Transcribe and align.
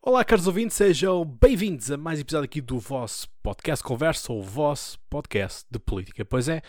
Olá, 0.00 0.24
caros 0.24 0.46
ouvintes, 0.46 0.76
sejam 0.76 1.24
bem-vindos 1.24 1.90
a 1.90 1.96
mais 1.96 2.20
um 2.20 2.22
episódio 2.22 2.44
aqui 2.44 2.60
do 2.60 2.78
vosso 2.78 3.28
podcast 3.42 3.84
Conversa, 3.84 4.32
ou 4.32 4.40
vosso 4.40 4.98
podcast 5.10 5.66
de 5.68 5.78
política. 5.80 6.24
Pois 6.24 6.48
é, 6.48 6.62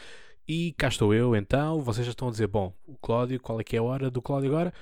e 0.48 0.74
cá 0.74 0.88
estou 0.88 1.14
eu, 1.14 1.36
então, 1.36 1.80
vocês 1.80 2.06
já 2.08 2.10
estão 2.10 2.28
a 2.28 2.32
dizer, 2.32 2.48
bom, 2.48 2.76
o 2.88 2.98
Cláudio, 2.98 3.40
qual 3.40 3.62
é 3.62 3.64
que 3.64 3.76
é 3.76 3.80
a 3.80 3.84
hora 3.84 4.10
do 4.10 4.20
Cláudio 4.20 4.50
agora? 4.50 4.74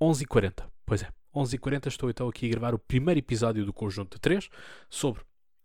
11h40. 0.00 0.70
Pois 0.86 1.02
é, 1.02 1.08
11h40 1.34 1.88
estou 1.88 2.08
então 2.08 2.28
aqui 2.28 2.46
a 2.46 2.50
gravar 2.50 2.74
o 2.74 2.78
primeiro 2.78 3.18
episódio 3.18 3.66
do 3.66 3.72
conjunto 3.72 4.14
de 4.14 4.20
três 4.20 4.48
sobre 4.88 5.22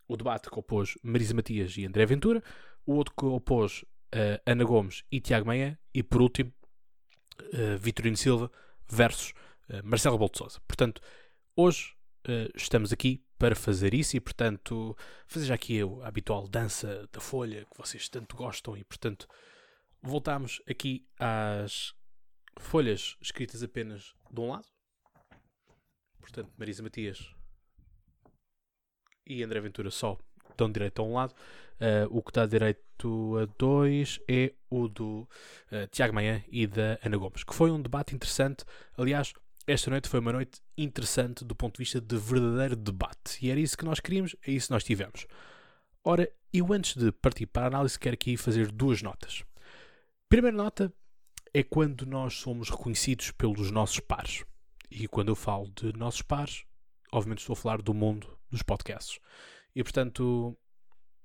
o 0.08 0.16
debate 0.16 0.50
que 0.50 0.58
opôs 0.58 0.98
Marisa 1.04 1.32
Matias 1.32 1.76
e 1.78 1.86
André 1.86 2.04
Ventura, 2.06 2.42
o 2.84 2.94
outro 2.94 3.14
que 3.16 3.24
opôs 3.24 3.82
uh, 4.14 4.42
Ana 4.44 4.64
Gomes 4.64 5.04
e 5.12 5.20
Tiago 5.20 5.48
Meia, 5.48 5.78
e 5.94 6.02
por 6.02 6.20
último, 6.20 6.52
uh, 7.40 7.78
Vitorino 7.78 8.16
Silva 8.16 8.50
versus 8.88 9.32
uh, 9.70 9.80
Marcelo 9.84 10.18
Sousa. 10.34 10.60
Portanto, 10.66 11.00
hoje 11.54 11.95
uh, 12.28 12.50
estamos 12.54 12.92
aqui 12.92 13.24
para 13.38 13.54
fazer 13.54 13.94
isso 13.94 14.16
e, 14.16 14.20
portanto, 14.20 14.96
fazer 15.26 15.46
já 15.46 15.54
aqui 15.54 15.80
a 15.80 16.08
habitual 16.08 16.48
dança 16.48 17.08
da 17.12 17.20
folha 17.20 17.64
que 17.64 17.76
vocês 17.76 18.08
tanto 18.08 18.36
gostam 18.36 18.76
e, 18.76 18.84
portanto, 18.84 19.28
voltamos 20.02 20.62
aqui 20.68 21.06
às 21.18 21.94
folhas 22.58 23.16
escritas 23.20 23.62
apenas 23.62 24.14
de 24.30 24.40
um 24.40 24.50
lado. 24.50 24.66
Portanto, 26.20 26.52
Marisa 26.56 26.82
Matias 26.82 27.34
e 29.26 29.42
André 29.42 29.60
Ventura 29.60 29.90
só 29.90 30.18
estão 30.50 30.70
direito 30.70 31.00
a 31.00 31.04
um 31.04 31.14
lado. 31.14 31.34
Uh, 31.78 32.08
o 32.10 32.22
que 32.22 32.30
está 32.30 32.46
direito 32.46 33.36
a 33.36 33.44
dois 33.58 34.18
é 34.26 34.54
o 34.70 34.88
do 34.88 35.28
uh, 35.70 35.86
Tiago 35.90 36.14
Maia 36.14 36.42
e 36.48 36.66
da 36.66 36.98
Ana 37.04 37.18
Gomes, 37.18 37.44
que 37.44 37.54
foi 37.54 37.70
um 37.70 37.82
debate 37.82 38.14
interessante. 38.14 38.64
Aliás, 38.96 39.34
esta 39.66 39.90
noite 39.90 40.08
foi 40.08 40.20
uma 40.20 40.32
noite 40.32 40.60
interessante 40.78 41.44
do 41.44 41.54
ponto 41.54 41.74
de 41.74 41.78
vista 41.80 42.00
de 42.00 42.16
verdadeiro 42.16 42.76
debate. 42.76 43.44
E 43.44 43.50
era 43.50 43.58
isso 43.58 43.76
que 43.76 43.84
nós 43.84 43.98
queríamos, 43.98 44.36
é 44.46 44.52
isso 44.52 44.68
que 44.68 44.72
nós 44.72 44.84
tivemos. 44.84 45.26
Ora, 46.04 46.30
eu 46.52 46.72
antes 46.72 46.96
de 46.96 47.10
partir 47.10 47.46
para 47.46 47.64
a 47.64 47.66
análise, 47.66 47.98
quero 47.98 48.14
aqui 48.14 48.36
fazer 48.36 48.70
duas 48.70 49.02
notas. 49.02 49.44
Primeira 50.28 50.56
nota 50.56 50.92
é 51.52 51.62
quando 51.62 52.06
nós 52.06 52.34
somos 52.34 52.70
reconhecidos 52.70 53.32
pelos 53.32 53.70
nossos 53.70 53.98
pares. 53.98 54.44
E 54.90 55.08
quando 55.08 55.28
eu 55.28 55.34
falo 55.34 55.68
de 55.70 55.92
nossos 55.96 56.22
pares, 56.22 56.64
obviamente 57.12 57.40
estou 57.40 57.54
a 57.54 57.56
falar 57.56 57.82
do 57.82 57.92
mundo 57.92 58.38
dos 58.50 58.62
podcasts. 58.62 59.18
E 59.74 59.82
portanto, 59.82 60.56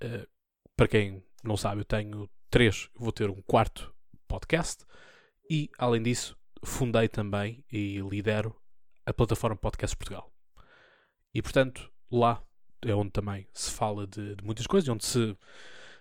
uh, 0.03 0.27
para 0.75 0.87
quem 0.87 1.23
não 1.43 1.55
sabe, 1.55 1.81
eu 1.81 1.85
tenho 1.85 2.29
três, 2.49 2.89
vou 2.95 3.11
ter 3.11 3.29
um 3.29 3.41
quarto 3.41 3.93
podcast. 4.27 4.83
E 5.49 5.69
além 5.77 6.01
disso, 6.01 6.35
fundei 6.63 7.07
também 7.07 7.63
e 7.71 7.99
lidero 7.99 8.55
a 9.05 9.13
plataforma 9.13 9.55
Podcast 9.55 9.95
Portugal. 9.95 10.31
E 11.33 11.41
portanto, 11.41 11.91
lá 12.11 12.43
é 12.81 12.93
onde 12.93 13.11
também 13.11 13.47
se 13.53 13.71
fala 13.71 14.07
de, 14.07 14.35
de 14.35 14.43
muitas 14.43 14.67
coisas, 14.67 14.89
onde 14.89 15.05
se, 15.05 15.37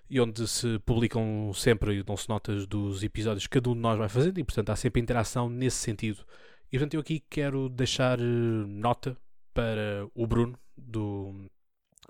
e 0.09 0.21
onde 0.21 0.47
se 0.49 0.79
publicam 0.81 1.53
sempre 1.55 1.99
e 1.99 2.03
dão-se 2.03 2.29
notas 2.29 2.67
dos 2.67 3.03
episódios 3.03 3.47
que 3.47 3.61
cada 3.61 3.71
um 3.71 3.75
de 3.75 3.81
nós 3.81 3.99
vai 3.99 4.09
fazendo, 4.09 4.39
e 4.39 4.45
portanto 4.45 4.71
há 4.71 4.77
sempre 4.77 5.01
interação 5.01 5.49
nesse 5.49 5.77
sentido. 5.77 6.25
E 6.73 6.79
portanto 6.79 6.95
eu 6.95 7.01
aqui 7.01 7.21
quero 7.29 7.69
deixar 7.69 8.19
eh, 8.19 8.23
nota 8.23 9.17
para 9.53 10.09
o 10.15 10.27
Bruno 10.27 10.59
do 10.77 11.49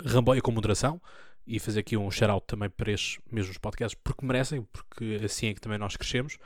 Ramboia 0.04 0.40
com 0.40 0.52
Moderação 0.52 1.00
e 1.46 1.58
fazer 1.58 1.80
aqui 1.80 1.96
um 1.96 2.10
shout-out 2.10 2.46
também 2.46 2.70
para 2.70 2.92
estes 2.92 3.18
mesmos 3.30 3.58
podcasts, 3.58 3.98
porque 4.04 4.24
merecem, 4.24 4.62
porque 4.72 5.20
assim 5.24 5.48
é 5.48 5.54
que 5.54 5.60
também 5.60 5.78
nós 5.78 5.96
crescemos. 5.96 6.38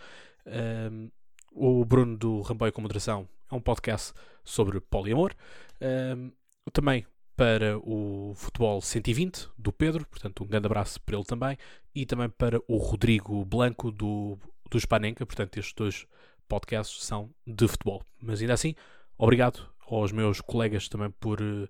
Um, 0.46 1.10
o 1.54 1.84
Bruno 1.84 2.16
do 2.16 2.40
Ramboia 2.42 2.72
com 2.72 2.82
Moderação 2.82 3.28
é 3.50 3.54
um 3.54 3.60
podcast 3.60 4.12
sobre 4.42 4.80
poliamor. 4.80 5.32
Um, 5.80 6.32
também 6.72 7.06
para 7.36 7.78
o 7.78 8.32
Futebol 8.36 8.80
120 8.80 9.48
do 9.58 9.72
Pedro, 9.72 10.06
portanto, 10.06 10.44
um 10.44 10.46
grande 10.46 10.66
abraço 10.66 11.00
para 11.00 11.16
ele 11.16 11.24
também. 11.24 11.56
E 11.94 12.04
também 12.04 12.28
para 12.28 12.60
o 12.68 12.76
Rodrigo 12.76 13.44
Blanco 13.44 13.90
do, 13.90 14.38
do 14.70 14.78
Spanenka, 14.78 15.24
portanto, 15.24 15.58
estes 15.58 15.74
dois 15.74 16.06
podcasts 16.48 17.04
são 17.04 17.30
de 17.46 17.66
futebol. 17.68 18.02
Mas 18.20 18.40
ainda 18.40 18.54
assim, 18.54 18.74
obrigado 19.16 19.68
aos 19.88 20.12
meus 20.12 20.40
colegas 20.40 20.88
também 20.88 21.10
por 21.10 21.40
uh, 21.40 21.68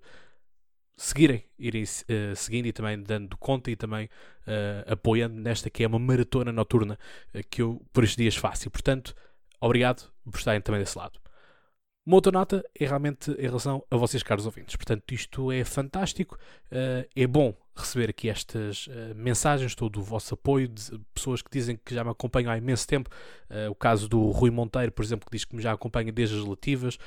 seguirem, 0.97 1.43
irem 1.59 1.83
uh, 1.83 2.35
seguindo 2.35 2.67
e 2.67 2.73
também 2.73 3.01
dando 3.01 3.37
conta 3.37 3.69
e 3.69 3.75
também 3.75 4.05
uh, 4.05 4.91
apoiando 4.93 5.35
nesta 5.35 5.69
que 5.69 5.83
é 5.83 5.87
uma 5.87 5.99
maratona 5.99 6.51
noturna 6.51 6.97
que 7.49 7.61
eu 7.61 7.81
por 7.91 8.03
estes 8.03 8.17
dias 8.17 8.35
faço. 8.35 8.67
E 8.67 8.69
portanto, 8.69 9.15
Obrigado 9.59 10.11
por 10.23 10.37
estarem 10.37 10.61
também 10.61 10.81
desse 10.81 10.97
lado. 10.97 11.19
Uma 12.05 12.17
outra 12.17 12.31
nota 12.31 12.63
é 12.79 12.85
realmente 12.85 13.31
em 13.31 13.47
relação 13.47 13.83
a 13.89 13.97
vocês, 13.97 14.21
caros 14.21 14.45
ouvintes. 14.45 14.75
Portanto, 14.75 15.11
isto 15.11 15.51
é 15.51 15.63
fantástico. 15.63 16.37
Uh, 16.71 17.09
é 17.15 17.25
bom 17.25 17.55
receber 17.75 18.11
aqui 18.11 18.29
estas 18.29 18.85
uh, 18.85 19.15
mensagens, 19.15 19.73
todo 19.73 19.99
o 19.99 20.03
vosso 20.03 20.35
apoio, 20.35 20.67
de 20.67 20.99
pessoas 21.15 21.41
que 21.41 21.49
dizem 21.51 21.75
que 21.83 21.95
já 21.95 22.03
me 22.03 22.11
acompanham 22.11 22.51
há 22.51 22.57
imenso 22.57 22.87
tempo. 22.87 23.09
Uh, 23.49 23.71
o 23.71 23.75
caso 23.75 24.07
do 24.07 24.29
Rui 24.29 24.51
Monteiro, 24.51 24.91
por 24.91 25.03
exemplo, 25.03 25.25
que 25.25 25.35
diz 25.35 25.45
que 25.45 25.55
me 25.55 25.63
já 25.63 25.71
acompanha 25.71 26.11
desde 26.11 26.35
as 26.37 26.43
relativas, 26.43 26.99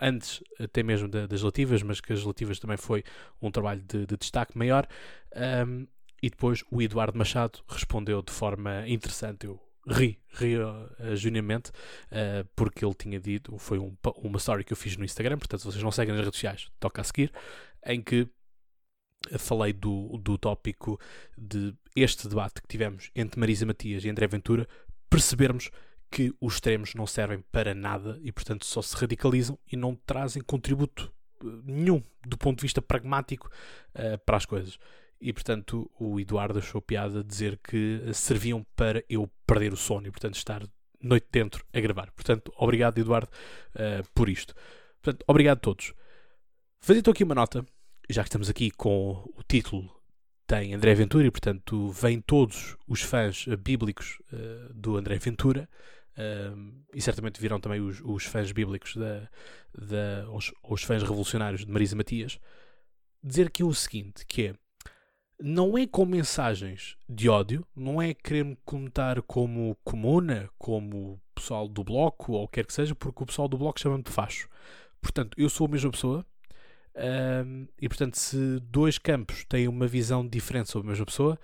antes 0.00 0.42
até 0.58 0.82
mesmo 0.82 1.08
das 1.08 1.40
relativas, 1.40 1.82
mas 1.82 2.00
que 2.00 2.14
as 2.14 2.22
relativas 2.22 2.58
também 2.58 2.78
foi 2.78 3.04
um 3.42 3.50
trabalho 3.50 3.82
de, 3.82 4.06
de 4.06 4.16
destaque 4.16 4.56
maior. 4.56 4.86
Um, 5.66 5.86
e 6.22 6.30
depois 6.30 6.64
o 6.70 6.80
Eduardo 6.80 7.18
Machado 7.18 7.60
respondeu 7.68 8.22
de 8.22 8.32
forma 8.32 8.88
interessante. 8.88 9.46
Eu 9.46 9.60
ri, 9.86 10.18
ri 10.34 10.56
uh, 10.58 11.16
genuinamente, 11.16 11.70
uh, 11.70 12.46
porque 12.54 12.84
ele 12.84 12.94
tinha 12.94 13.20
dito, 13.20 13.56
foi 13.58 13.78
um, 13.78 13.96
uma 14.16 14.38
story 14.38 14.64
que 14.64 14.72
eu 14.72 14.76
fiz 14.76 14.96
no 14.96 15.04
Instagram, 15.04 15.38
portanto, 15.38 15.60
se 15.60 15.66
vocês 15.66 15.82
não 15.82 15.90
seguem 15.90 16.14
nas 16.14 16.24
redes 16.24 16.36
sociais, 16.36 16.68
toca 16.78 17.00
a 17.00 17.04
seguir, 17.04 17.32
em 17.84 18.02
que 18.02 18.28
falei 19.38 19.72
do, 19.72 20.16
do 20.18 20.38
tópico 20.38 20.98
de 21.36 21.74
este 21.94 22.28
debate 22.28 22.62
que 22.62 22.68
tivemos 22.68 23.10
entre 23.14 23.38
Marisa 23.40 23.66
Matias 23.66 24.04
e 24.04 24.08
André 24.08 24.26
Ventura, 24.26 24.68
percebermos 25.10 25.70
que 26.10 26.32
os 26.40 26.54
extremos 26.54 26.94
não 26.94 27.06
servem 27.06 27.44
para 27.52 27.74
nada 27.74 28.18
e, 28.22 28.32
portanto, 28.32 28.64
só 28.64 28.80
se 28.80 28.96
radicalizam 28.96 29.58
e 29.70 29.76
não 29.76 29.94
trazem 29.94 30.42
contributo 30.42 31.12
nenhum 31.64 32.02
do 32.26 32.36
ponto 32.36 32.58
de 32.58 32.62
vista 32.62 32.80
pragmático 32.80 33.50
uh, 33.94 34.18
para 34.24 34.36
as 34.36 34.46
coisas 34.46 34.78
e 35.20 35.32
portanto 35.32 35.90
o 35.98 36.18
Eduardo 36.20 36.58
achou 36.58 36.80
piada 36.80 37.24
dizer 37.24 37.58
que 37.58 38.02
serviam 38.12 38.64
para 38.76 39.02
eu 39.08 39.30
perder 39.46 39.72
o 39.72 39.76
sono 39.76 40.06
e 40.06 40.10
portanto 40.10 40.34
estar 40.36 40.62
noite 41.00 41.28
dentro 41.30 41.64
a 41.72 41.80
gravar. 41.80 42.10
Portanto, 42.12 42.52
obrigado 42.56 42.98
Eduardo 42.98 43.30
uh, 43.74 44.06
por 44.14 44.28
isto. 44.28 44.54
Portanto, 45.00 45.24
obrigado 45.26 45.58
a 45.58 45.60
todos. 45.60 45.94
Fazer 46.80 47.00
então 47.00 47.12
aqui 47.12 47.24
uma 47.24 47.34
nota, 47.34 47.64
já 48.08 48.22
que 48.22 48.28
estamos 48.28 48.48
aqui 48.48 48.70
com 48.70 49.24
o 49.36 49.42
título 49.48 49.88
tem 50.46 50.74
André 50.74 50.94
Ventura 50.94 51.26
e 51.26 51.30
portanto 51.30 51.90
vêm 51.90 52.20
todos 52.20 52.76
os 52.86 53.02
fãs 53.02 53.46
bíblicos 53.62 54.18
uh, 54.32 54.72
do 54.72 54.96
André 54.96 55.18
Ventura 55.18 55.68
e 56.92 57.00
certamente 57.00 57.40
virão 57.40 57.60
também 57.60 57.80
os, 57.80 58.00
os 58.04 58.24
fãs 58.24 58.50
bíblicos 58.50 58.96
da, 58.96 59.28
da 59.72 60.28
os, 60.32 60.52
os 60.64 60.82
fãs 60.82 61.00
revolucionários 61.02 61.64
de 61.64 61.70
Marisa 61.70 61.94
Matias 61.94 62.40
dizer 63.22 63.48
aqui 63.48 63.62
o 63.62 63.74
seguinte, 63.74 64.24
que 64.26 64.48
é 64.48 64.54
não 65.40 65.78
é 65.78 65.86
com 65.86 66.04
mensagens 66.04 66.96
de 67.08 67.28
ódio, 67.28 67.66
não 67.74 68.02
é 68.02 68.12
querer-me 68.12 68.56
comentar 68.64 69.22
como 69.22 69.76
comuna, 69.84 70.50
como 70.58 71.20
pessoal 71.34 71.68
do 71.68 71.84
bloco 71.84 72.32
ou 72.32 72.48
quer 72.48 72.66
que 72.66 72.72
seja, 72.72 72.94
porque 72.94 73.22
o 73.22 73.26
pessoal 73.26 73.46
do 73.46 73.56
bloco 73.56 73.78
chama-me 73.78 74.02
de 74.02 74.10
facho. 74.10 74.48
Portanto, 75.00 75.36
eu 75.38 75.48
sou 75.48 75.66
a 75.66 75.70
mesma 75.70 75.90
pessoa 75.90 76.26
e, 77.80 77.88
portanto, 77.88 78.16
se 78.16 78.58
dois 78.60 78.98
campos 78.98 79.44
têm 79.44 79.68
uma 79.68 79.86
visão 79.86 80.26
diferente 80.26 80.70
sobre 80.70 80.88
a 80.88 80.90
mesma 80.90 81.06
pessoa, 81.06 81.38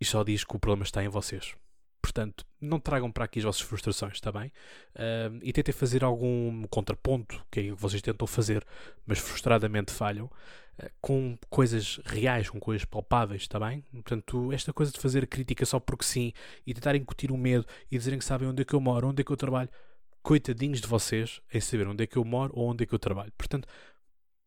isto 0.00 0.12
só 0.12 0.24
diz 0.24 0.44
que 0.44 0.56
o 0.56 0.58
problema 0.58 0.84
está 0.84 1.04
em 1.04 1.08
vocês. 1.08 1.54
Portanto, 2.02 2.44
não 2.60 2.80
tragam 2.80 3.10
para 3.12 3.24
aqui 3.24 3.38
as 3.38 3.44
vossas 3.44 3.62
frustrações, 3.62 4.14
está 4.14 4.32
bem? 4.32 4.52
Um, 4.98 5.38
e 5.40 5.52
tentem 5.52 5.72
fazer 5.72 6.02
algum 6.02 6.64
contraponto, 6.64 7.42
que 7.50 7.60
é 7.60 7.72
o 7.72 7.76
que 7.76 7.82
vocês 7.82 8.02
tentam 8.02 8.26
fazer, 8.26 8.66
mas 9.06 9.20
frustradamente 9.20 9.92
falham. 9.92 10.28
Eh, 10.78 10.90
com 11.00 11.38
coisas 11.48 12.00
reais, 12.04 12.48
com 12.50 12.58
coisas 12.58 12.84
palpáveis, 12.84 13.42
está 13.42 13.58
bem? 13.60 13.82
Portanto, 13.92 14.52
esta 14.52 14.72
coisa 14.72 14.90
de 14.90 14.98
fazer 14.98 15.26
crítica 15.26 15.64
só 15.64 15.78
porque 15.78 16.04
sim 16.04 16.32
e 16.66 16.74
tentar 16.74 16.96
incutir 16.96 17.30
o 17.30 17.36
medo 17.36 17.64
e 17.90 17.96
dizerem 17.98 18.18
que 18.18 18.24
sabem 18.24 18.48
onde 18.48 18.62
é 18.62 18.64
que 18.64 18.74
eu 18.74 18.80
moro, 18.80 19.08
onde 19.08 19.20
é 19.22 19.24
que 19.24 19.30
eu 19.30 19.36
trabalho, 19.36 19.68
coitadinhos 20.22 20.80
de 20.80 20.86
vocês 20.86 21.40
em 21.52 21.60
saber 21.60 21.86
onde 21.88 22.04
é 22.04 22.06
que 22.06 22.16
eu 22.16 22.24
moro 22.24 22.52
ou 22.56 22.68
onde 22.68 22.84
é 22.84 22.86
que 22.86 22.94
eu 22.94 22.98
trabalho. 22.98 23.32
Portanto, 23.36 23.68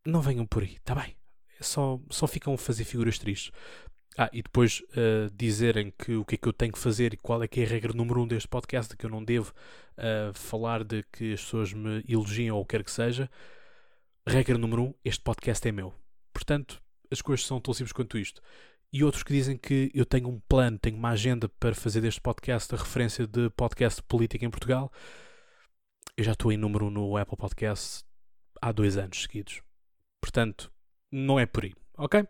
não 0.04 0.20
venham 0.20 0.46
por 0.46 0.62
aí, 0.62 0.76
está 0.76 0.94
bem? 0.94 1.16
É 1.58 1.62
só, 1.62 1.98
só 2.10 2.26
ficam 2.26 2.54
a 2.54 2.58
fazer 2.58 2.84
figuras 2.84 3.18
tristes. 3.18 3.50
Ah, 4.18 4.30
e 4.32 4.42
depois 4.42 4.80
uh, 4.80 5.30
dizerem 5.34 5.92
que 5.98 6.14
o 6.14 6.24
que 6.24 6.36
é 6.36 6.38
que 6.38 6.48
eu 6.48 6.52
tenho 6.52 6.72
que 6.72 6.78
fazer 6.78 7.12
e 7.12 7.18
qual 7.18 7.42
é 7.42 7.48
que 7.48 7.60
é 7.60 7.64
a 7.64 7.68
regra 7.68 7.92
número 7.92 8.22
um 8.22 8.26
deste 8.26 8.48
podcast, 8.48 8.90
de 8.90 8.96
que 8.96 9.04
eu 9.04 9.10
não 9.10 9.22
devo 9.22 9.52
uh, 9.98 10.32
falar 10.32 10.82
de 10.84 11.02
que 11.12 11.34
as 11.34 11.42
pessoas 11.42 11.72
me 11.74 12.02
elogiam 12.08 12.56
ou 12.56 12.64
quer 12.64 12.82
que 12.82 12.90
seja. 12.90 13.30
Regra 14.26 14.56
número 14.56 14.84
um, 14.84 14.94
este 15.04 15.22
podcast 15.22 15.68
é 15.68 15.72
meu. 15.72 15.92
Portanto, 16.32 16.82
as 17.10 17.20
coisas 17.20 17.46
são 17.46 17.60
tão 17.60 17.74
simples 17.74 17.92
quanto 17.92 18.16
isto. 18.18 18.40
E 18.92 19.04
outros 19.04 19.22
que 19.22 19.32
dizem 19.32 19.58
que 19.58 19.90
eu 19.94 20.06
tenho 20.06 20.28
um 20.28 20.40
plano, 20.48 20.78
tenho 20.78 20.96
uma 20.96 21.10
agenda 21.10 21.48
para 21.48 21.74
fazer 21.74 22.00
deste 22.00 22.20
podcast 22.20 22.74
a 22.74 22.78
referência 22.78 23.26
de 23.26 23.50
podcast 23.50 24.02
política 24.02 24.46
em 24.46 24.50
Portugal. 24.50 24.90
Eu 26.16 26.24
já 26.24 26.32
estou 26.32 26.50
em 26.50 26.56
número 26.56 26.88
no 26.88 27.16
Apple 27.18 27.36
Podcast 27.36 28.04
há 28.62 28.72
dois 28.72 28.96
anos 28.96 29.22
seguidos. 29.22 29.60
Portanto, 30.22 30.72
não 31.12 31.38
é 31.38 31.44
por 31.44 31.64
aí. 31.64 31.74
Ok? 31.98 32.26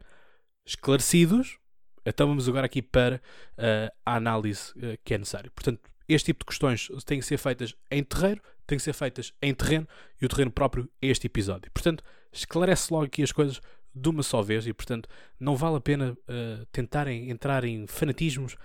Esclarecidos, 0.66 1.58
então 2.06 2.28
vamos 2.28 2.48
agora 2.48 2.66
aqui 2.66 2.80
para 2.80 3.20
uh, 3.58 3.92
a 4.04 4.16
análise 4.16 4.70
uh, 4.78 4.96
que 5.04 5.14
é 5.14 5.18
necessária. 5.18 5.50
Portanto, 5.50 5.80
este 6.08 6.26
tipo 6.26 6.44
de 6.44 6.46
questões 6.46 6.88
têm 7.04 7.18
que 7.18 7.26
ser 7.26 7.36
feitas 7.36 7.74
em 7.90 8.02
terreiro, 8.04 8.40
têm 8.66 8.78
que 8.78 8.84
ser 8.84 8.92
feitas 8.92 9.32
em 9.42 9.52
terreno 9.52 9.88
e 10.20 10.24
o 10.24 10.28
terreno 10.28 10.52
próprio 10.52 10.88
é 11.02 11.08
este 11.08 11.26
episódio. 11.26 11.70
Portanto, 11.72 12.04
esclarece 12.32 12.92
logo 12.92 13.06
aqui 13.06 13.22
as 13.22 13.32
coisas 13.32 13.60
de 13.92 14.08
uma 14.08 14.22
só 14.22 14.40
vez 14.40 14.66
e, 14.66 14.72
portanto, 14.72 15.08
não 15.40 15.56
vale 15.56 15.76
a 15.76 15.80
pena 15.80 16.12
uh, 16.12 16.66
tentarem 16.70 17.30
entrar 17.30 17.64
em 17.64 17.86
fanatismos 17.86 18.56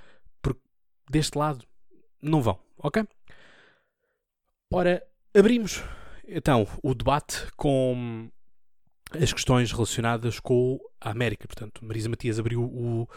porque 0.41 0.61
deste 1.09 1.37
lado 1.37 1.65
não 2.21 2.41
vão, 2.41 2.59
ok? 2.77 3.03
Ora, 4.71 5.03
abrimos 5.35 5.81
então 6.27 6.67
o 6.83 6.93
debate 6.93 7.47
com 7.57 8.29
as 9.19 9.33
questões 9.33 9.71
relacionadas 9.71 10.39
com 10.39 10.79
a 10.99 11.11
América. 11.11 11.47
Portanto, 11.47 11.83
Marisa 11.83 12.09
Matias 12.09 12.39
abriu 12.39 12.63
o, 12.63 13.03
uh, 13.03 13.07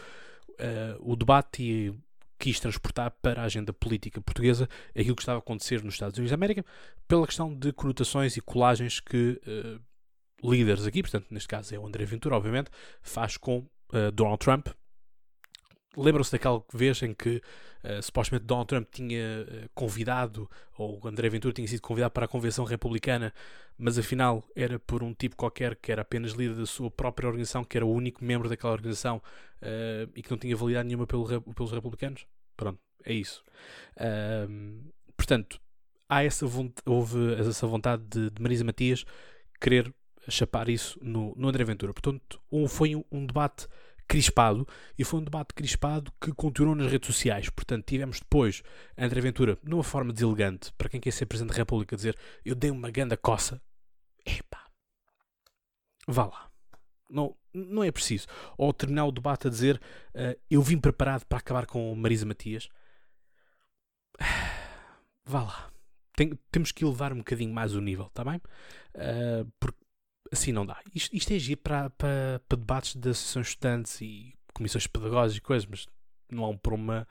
o 0.99 1.15
debate 1.15 1.63
e 1.63 1.93
quis 2.37 2.59
transportar 2.59 3.11
para 3.21 3.41
a 3.41 3.45
agenda 3.45 3.71
política 3.71 4.21
portuguesa 4.21 4.67
aquilo 4.89 5.15
que 5.15 5.21
estava 5.21 5.37
a 5.37 5.39
acontecer 5.39 5.83
nos 5.83 5.93
Estados 5.93 6.17
Unidos 6.17 6.31
da 6.31 6.35
América, 6.35 6.65
pela 7.07 7.25
questão 7.25 7.53
de 7.53 7.71
conotações 7.71 8.35
e 8.35 8.41
colagens 8.41 8.99
que 8.99 9.41
uh, 9.47 10.51
líderes 10.51 10.85
aqui, 10.85 11.01
portanto, 11.01 11.27
neste 11.31 11.47
caso 11.47 11.73
é 11.73 11.79
o 11.79 11.85
André 11.85 12.05
Ventura, 12.05 12.35
obviamente, 12.35 12.69
faz 13.01 13.37
com 13.37 13.59
uh, 13.59 14.11
Donald 14.13 14.39
Trump. 14.39 14.67
Lembram-se 15.97 16.31
daquela 16.31 16.63
vez 16.73 17.01
em 17.01 17.13
que 17.13 17.41
uh, 17.83 18.01
supostamente 18.01 18.45
Donald 18.45 18.67
Trump 18.67 18.87
tinha 18.91 19.45
uh, 19.47 19.69
convidado, 19.73 20.49
ou 20.77 20.99
André 21.05 21.29
Ventura 21.29 21.53
tinha 21.53 21.67
sido 21.67 21.81
convidado 21.81 22.11
para 22.11 22.25
a 22.25 22.27
convenção 22.27 22.65
republicana, 22.65 23.33
mas 23.77 23.97
afinal 23.97 24.43
era 24.55 24.79
por 24.79 25.03
um 25.03 25.13
tipo 25.13 25.35
qualquer 25.35 25.75
que 25.75 25.91
era 25.91 26.01
apenas 26.01 26.31
líder 26.31 26.55
da 26.55 26.65
sua 26.65 26.89
própria 26.89 27.27
organização, 27.27 27.63
que 27.63 27.77
era 27.77 27.85
o 27.85 27.91
único 27.91 28.23
membro 28.23 28.47
daquela 28.47 28.73
organização 28.73 29.21
e 30.15 30.21
que 30.21 30.31
não 30.31 30.37
tinha 30.37 30.55
validade 30.55 30.87
nenhuma 30.87 31.05
pelo, 31.05 31.41
pelos 31.41 31.71
republicanos? 31.71 32.25
Pronto, 32.55 32.79
é 33.03 33.13
isso. 33.13 33.43
portanto, 35.17 35.59
há 36.07 36.23
essa 36.23 36.45
houve 36.85 37.33
essa 37.33 37.67
vontade 37.67 38.03
de, 38.03 38.29
de 38.29 38.41
Marisa 38.41 38.63
Matias 38.63 39.03
querer 39.59 39.93
chapar 40.29 40.69
isso 40.69 40.97
no, 41.01 41.33
no 41.35 41.47
André 41.47 41.63
Ventura. 41.63 41.93
Portanto, 41.93 42.41
um, 42.51 42.67
foi 42.67 42.95
um, 42.95 43.03
um, 43.11 43.25
debate 43.25 43.67
crispado 44.07 44.67
e 44.97 45.03
foi 45.03 45.19
um 45.19 45.23
debate 45.23 45.53
crispado 45.53 46.11
que 46.19 46.31
continuou 46.33 46.75
nas 46.75 46.91
redes 46.91 47.07
sociais. 47.07 47.49
Portanto, 47.49 47.85
tivemos 47.85 48.19
depois 48.19 48.63
André 48.97 49.21
Ventura, 49.21 49.57
numa 49.63 49.83
forma 49.83 50.13
deselegante, 50.13 50.71
para 50.77 50.89
quem 50.89 50.99
quer 50.99 51.11
ser 51.11 51.25
Presidente 51.25 51.51
da 51.51 51.57
República, 51.57 51.95
dizer 51.95 52.17
eu 52.43 52.55
dei 52.55 52.71
uma 52.71 52.89
ganda 52.89 53.17
coça. 53.17 53.61
Epá, 54.25 54.65
vá 56.07 56.25
lá. 56.25 56.51
Não, 57.09 57.35
não 57.53 57.83
é 57.83 57.91
preciso. 57.91 58.27
Ou 58.57 58.73
terminar 58.73 59.05
o 59.05 59.11
debate 59.11 59.47
a 59.47 59.49
dizer 59.49 59.79
uh, 60.15 60.39
eu 60.49 60.61
vim 60.61 60.79
preparado 60.79 61.25
para 61.25 61.37
acabar 61.37 61.65
com 61.65 61.93
Marisa 61.95 62.25
Matias. 62.25 62.69
Vá 65.27 65.43
lá. 65.43 65.71
Tem, 66.15 66.37
temos 66.51 66.71
que 66.71 66.85
elevar 66.85 67.11
um 67.11 67.17
bocadinho 67.17 67.53
mais 67.53 67.75
o 67.75 67.81
nível, 67.81 68.05
está 68.05 68.23
bem? 68.23 68.37
Uh, 68.95 69.51
porque 69.59 69.84
assim 70.31 70.51
não 70.51 70.65
dá. 70.65 70.79
Isto, 70.93 71.15
isto 71.15 71.33
é 71.33 71.39
giro 71.39 71.61
para, 71.61 71.89
para, 71.91 72.41
para 72.47 72.57
debates 72.57 72.95
de 72.95 73.09
associações 73.09 73.47
estudantes 73.49 74.01
e 74.01 74.33
comissões 74.53 74.87
pedagógicas 74.87 75.37
e 75.37 75.41
coisas, 75.41 75.65
mas 75.67 75.85
não, 76.31 76.49
há 76.49 76.57
para 76.57 76.73
uma, 76.73 77.07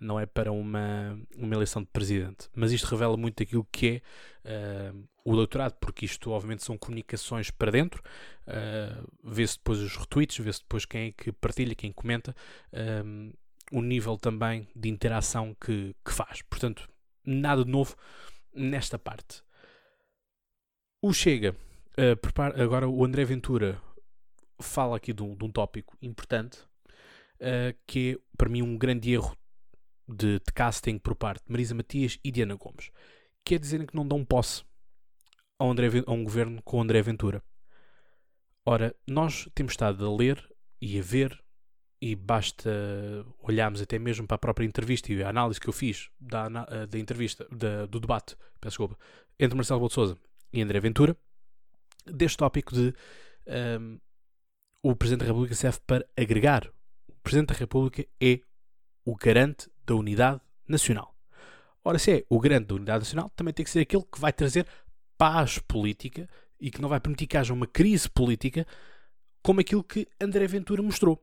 não 0.00 0.18
é 0.18 0.26
para 0.26 0.52
uma, 0.52 1.18
uma 1.36 1.54
eleição 1.54 1.82
de 1.82 1.88
presidente. 1.88 2.48
Mas 2.54 2.72
isto 2.72 2.86
revela 2.86 3.16
muito 3.16 3.42
aquilo 3.42 3.66
que 3.70 4.02
é 4.44 4.92
uh, 4.92 5.08
o 5.24 5.36
doutorado, 5.36 5.74
porque 5.80 6.04
isto 6.04 6.30
obviamente 6.30 6.64
são 6.64 6.76
comunicações 6.76 7.50
para 7.50 7.70
dentro, 7.70 8.02
uh, 8.46 9.08
vê-se 9.22 9.56
depois 9.56 9.78
os 9.78 9.96
retweets, 9.96 10.38
vê-se 10.38 10.60
depois 10.60 10.84
quem 10.84 11.08
é 11.08 11.12
que 11.12 11.32
partilha, 11.32 11.74
quem 11.74 11.92
comenta, 11.92 12.34
um, 13.04 13.32
o 13.72 13.80
nível 13.82 14.16
também 14.16 14.66
de 14.74 14.88
interação 14.88 15.54
que, 15.54 15.94
que 16.04 16.12
faz. 16.12 16.42
Portanto, 16.42 16.88
nada 17.24 17.64
de 17.64 17.70
novo 17.70 17.94
nesta 18.52 18.98
parte. 18.98 19.42
O 21.00 21.12
Chega 21.12 21.54
Uh, 22.00 22.62
agora 22.62 22.88
o 22.88 23.04
André 23.04 23.26
Ventura 23.26 23.78
fala 24.58 24.96
aqui 24.96 25.12
de 25.12 25.22
um, 25.22 25.36
de 25.36 25.44
um 25.44 25.50
tópico 25.50 25.98
importante 26.00 26.58
uh, 27.42 27.78
que 27.86 28.12
é 28.12 28.36
para 28.38 28.48
mim 28.48 28.62
um 28.62 28.78
grande 28.78 29.12
erro 29.12 29.36
de, 30.08 30.38
de, 30.38 30.52
casting 30.54 30.96
por 30.96 31.14
parte 31.14 31.44
de 31.44 31.52
Marisa 31.52 31.74
Matias 31.74 32.18
e 32.24 32.30
Diana 32.30 32.54
Gomes 32.54 32.90
que 33.44 33.54
é 33.54 33.58
dizerem 33.58 33.86
que 33.86 33.94
não 33.94 34.08
dão 34.08 34.24
posse 34.24 34.64
a, 35.58 35.64
André, 35.66 35.88
a 36.06 36.10
um 36.10 36.24
governo 36.24 36.62
com 36.62 36.80
André 36.80 37.02
Ventura. 37.02 37.42
Ora, 38.64 38.96
nós 39.06 39.46
temos 39.54 39.74
estado 39.74 40.06
a 40.06 40.16
ler 40.16 40.42
e 40.80 40.98
a 40.98 41.02
ver 41.02 41.38
e 42.00 42.16
basta 42.16 42.70
olharmos 43.42 43.82
até 43.82 43.98
mesmo 43.98 44.26
para 44.26 44.36
a 44.36 44.38
própria 44.38 44.64
entrevista 44.64 45.12
e 45.12 45.22
a 45.22 45.28
análise 45.28 45.60
que 45.60 45.68
eu 45.68 45.72
fiz 45.72 46.08
da, 46.18 46.48
da 46.48 46.98
entrevista, 46.98 47.46
da, 47.50 47.84
do 47.84 48.00
debate, 48.00 48.36
peço 48.58 48.70
desculpa, 48.70 48.98
entre 49.38 49.54
Marcelo 49.54 49.80
Bolsouza 49.80 50.16
e 50.50 50.62
André 50.62 50.80
Ventura 50.80 51.14
deste 52.06 52.38
tópico 52.38 52.74
de 52.74 52.94
um, 53.80 53.98
o 54.82 54.96
Presidente 54.96 55.20
da 55.20 55.26
República 55.26 55.54
serve 55.54 55.78
para 55.86 56.06
agregar. 56.16 56.70
O 57.08 57.14
Presidente 57.22 57.48
da 57.48 57.54
República 57.54 58.06
é 58.20 58.40
o 59.04 59.14
garante 59.14 59.70
da 59.84 59.94
unidade 59.94 60.40
nacional. 60.66 61.14
Ora, 61.84 61.98
se 61.98 62.12
é 62.12 62.24
o 62.28 62.38
garante 62.38 62.66
da 62.66 62.74
unidade 62.74 63.00
nacional, 63.00 63.30
também 63.30 63.52
tem 63.52 63.64
que 63.64 63.70
ser 63.70 63.80
aquele 63.80 64.04
que 64.04 64.20
vai 64.20 64.32
trazer 64.32 64.66
paz 65.18 65.58
política 65.58 66.28
e 66.58 66.70
que 66.70 66.80
não 66.80 66.88
vai 66.88 67.00
permitir 67.00 67.26
que 67.26 67.36
haja 67.36 67.52
uma 67.52 67.66
crise 67.66 68.08
política 68.08 68.66
como 69.42 69.60
aquilo 69.60 69.82
que 69.82 70.06
André 70.20 70.46
Ventura 70.46 70.82
mostrou. 70.82 71.22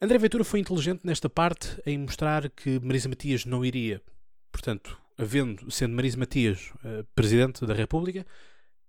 André 0.00 0.18
Ventura 0.18 0.44
foi 0.44 0.60
inteligente 0.60 1.04
nesta 1.04 1.28
parte 1.28 1.80
em 1.86 1.98
mostrar 1.98 2.50
que 2.50 2.80
Marisa 2.80 3.08
Matias 3.08 3.44
não 3.44 3.64
iria, 3.64 4.02
portanto, 4.50 5.00
havendo, 5.16 5.70
sendo 5.70 5.94
Marisa 5.94 6.18
Matias 6.18 6.72
uh, 6.76 7.04
Presidente 7.14 7.64
da 7.66 7.74
República 7.74 8.26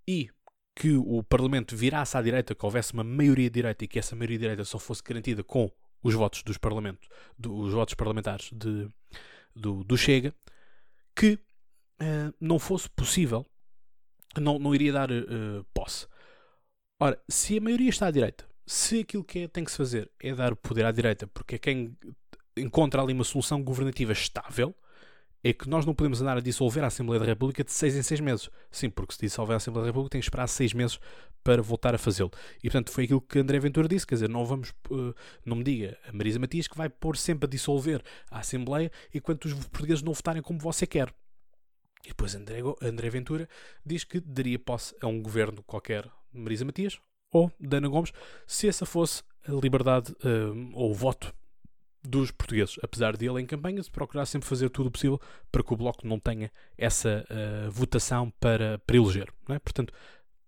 e 0.07 0.29
que 0.75 0.95
o 0.95 1.21
Parlamento 1.23 1.75
virasse 1.75 2.17
à 2.17 2.21
direita, 2.21 2.55
que 2.55 2.65
houvesse 2.65 2.93
uma 2.93 3.03
maioria 3.03 3.49
direita 3.49 3.85
e 3.85 3.87
que 3.87 3.99
essa 3.99 4.15
maioria 4.15 4.39
direita 4.39 4.65
só 4.65 4.79
fosse 4.79 5.03
garantida 5.03 5.43
com 5.43 5.71
os 6.01 6.13
votos 6.13 6.43
dos 6.43 6.57
parlamentos, 6.57 7.07
do, 7.37 7.55
os 7.55 7.73
votos 7.73 7.93
parlamentares 7.93 8.49
de, 8.51 8.89
do, 9.55 9.83
do 9.83 9.97
Chega, 9.97 10.33
que 11.15 11.33
uh, 12.01 12.33
não 12.39 12.59
fosse 12.59 12.89
possível, 12.89 13.45
não, 14.37 14.57
não 14.57 14.73
iria 14.73 14.91
dar 14.91 15.11
uh, 15.11 15.63
posse. 15.73 16.07
Ora, 16.99 17.21
se 17.29 17.57
a 17.57 17.61
maioria 17.61 17.89
está 17.89 18.07
à 18.07 18.11
direita, 18.11 18.45
se 18.65 19.01
aquilo 19.01 19.23
que 19.23 19.39
é, 19.39 19.47
tem 19.47 19.63
que 19.63 19.71
se 19.71 19.77
fazer 19.77 20.09
é 20.19 20.33
dar 20.33 20.55
poder 20.55 20.85
à 20.85 20.91
direita, 20.91 21.27
porque 21.27 21.55
é 21.55 21.59
quem 21.59 21.97
encontra 22.57 23.01
ali 23.01 23.13
uma 23.13 23.23
solução 23.23 23.61
governativa 23.61 24.11
estável, 24.11 24.75
é 25.43 25.51
que 25.51 25.67
nós 25.67 25.85
não 25.85 25.93
podemos 25.93 26.21
andar 26.21 26.37
a 26.37 26.41
dissolver 26.41 26.83
a 26.83 26.87
Assembleia 26.87 27.19
da 27.19 27.25
República 27.25 27.63
de 27.63 27.71
seis 27.71 27.95
em 27.95 28.01
seis 28.01 28.19
meses. 28.19 28.49
Sim, 28.71 28.89
porque 28.89 29.13
se 29.13 29.19
dissolver 29.19 29.53
a 29.53 29.57
Assembleia 29.57 29.83
da 29.83 29.89
República 29.89 30.11
tem 30.11 30.21
que 30.21 30.25
esperar 30.25 30.47
seis 30.47 30.73
meses 30.73 30.99
para 31.43 31.61
voltar 31.61 31.93
a 31.93 31.97
fazê-lo. 31.97 32.31
E 32.59 32.69
portanto 32.69 32.91
foi 32.91 33.03
aquilo 33.03 33.19
que 33.19 33.39
André 33.39 33.59
Ventura 33.59 33.87
disse, 33.87 34.07
quer 34.07 34.15
dizer, 34.15 34.29
não 34.29 34.45
vamos, 34.45 34.69
uh, 34.89 35.13
não 35.45 35.57
me 35.57 35.63
diga 35.63 35.97
a 36.07 36.13
Marisa 36.13 36.39
Matias 36.39 36.67
que 36.67 36.77
vai 36.77 36.87
pôr 36.87 37.17
sempre 37.17 37.45
a 37.45 37.49
dissolver 37.49 38.01
a 38.31 38.39
Assembleia 38.39 38.89
enquanto 39.13 39.45
os 39.45 39.53
portugueses 39.53 40.01
não 40.01 40.13
votarem 40.13 40.41
como 40.41 40.59
você 40.59 40.87
quer. 40.87 41.13
E 42.05 42.09
depois 42.09 42.33
André, 42.35 42.59
André 42.81 43.09
Ventura 43.09 43.49
diz 43.85 44.05
que 44.05 44.21
daria 44.21 44.57
posse 44.57 44.95
a 45.01 45.07
um 45.07 45.21
governo 45.21 45.61
qualquer 45.63 46.09
Marisa 46.31 46.63
Matias 46.63 46.99
ou 47.31 47.51
de 47.59 47.75
Ana 47.77 47.87
Gomes, 47.89 48.13
se 48.45 48.67
essa 48.67 48.85
fosse 48.85 49.23
a 49.45 49.51
liberdade 49.51 50.13
uh, 50.23 50.71
ou 50.73 50.91
o 50.91 50.93
voto 50.93 51.33
dos 52.03 52.31
portugueses, 52.31 52.77
apesar 52.81 53.15
de 53.15 53.25
ele 53.25 53.41
em 53.41 53.45
campanha 53.45 53.81
se 53.81 53.89
procurar 53.89 54.25
sempre 54.25 54.47
fazer 54.47 54.69
tudo 54.69 54.87
o 54.87 54.91
possível 54.91 55.19
para 55.51 55.63
que 55.63 55.73
o 55.73 55.77
Bloco 55.77 56.05
não 56.05 56.19
tenha 56.19 56.51
essa 56.77 57.25
uh, 57.29 57.71
votação 57.71 58.29
para, 58.39 58.77
para 58.79 58.97
eleger. 58.97 59.31
É? 59.49 59.57
Portanto, 59.59 59.93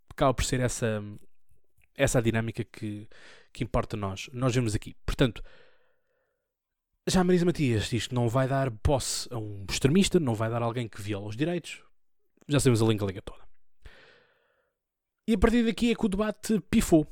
acaba 0.10 0.34
por 0.34 0.44
ser 0.44 0.60
essa, 0.60 1.02
essa 1.96 2.20
a 2.20 2.22
dinâmica 2.22 2.64
que, 2.64 3.08
que 3.54 3.64
importa 3.64 3.96
nós. 3.96 4.30
Nós 4.34 4.54
vemos 4.54 4.76
aqui. 4.76 4.96
Portanto, 5.06 5.42
já 7.08 7.22
a 7.22 7.24
Marisa 7.24 7.46
Matias 7.46 7.90
diz 7.90 8.08
que 8.08 8.16
não 8.16 8.28
vai 8.28 8.48
dar 8.48 8.72
posse 8.72 9.28
a 9.32 9.38
um 9.38 9.66
extremista, 9.70 10.20
não 10.20 10.36
vai 10.36 10.50
dar 10.50 10.62
alguém 10.62 10.88
que 10.88 11.02
viola 11.02 11.28
os 11.28 11.38
direitos. 11.38 11.82
Já 12.48 12.60
sabemos 12.60 12.82
a 12.82 12.86
linha 12.86 13.22
toda. 13.22 13.46
E 15.28 15.34
a 15.34 15.38
partir 15.38 15.66
daqui 15.66 15.92
é 15.92 15.96
que 15.96 16.06
o 16.06 16.10
debate 16.10 16.60
pifou. 16.70 17.08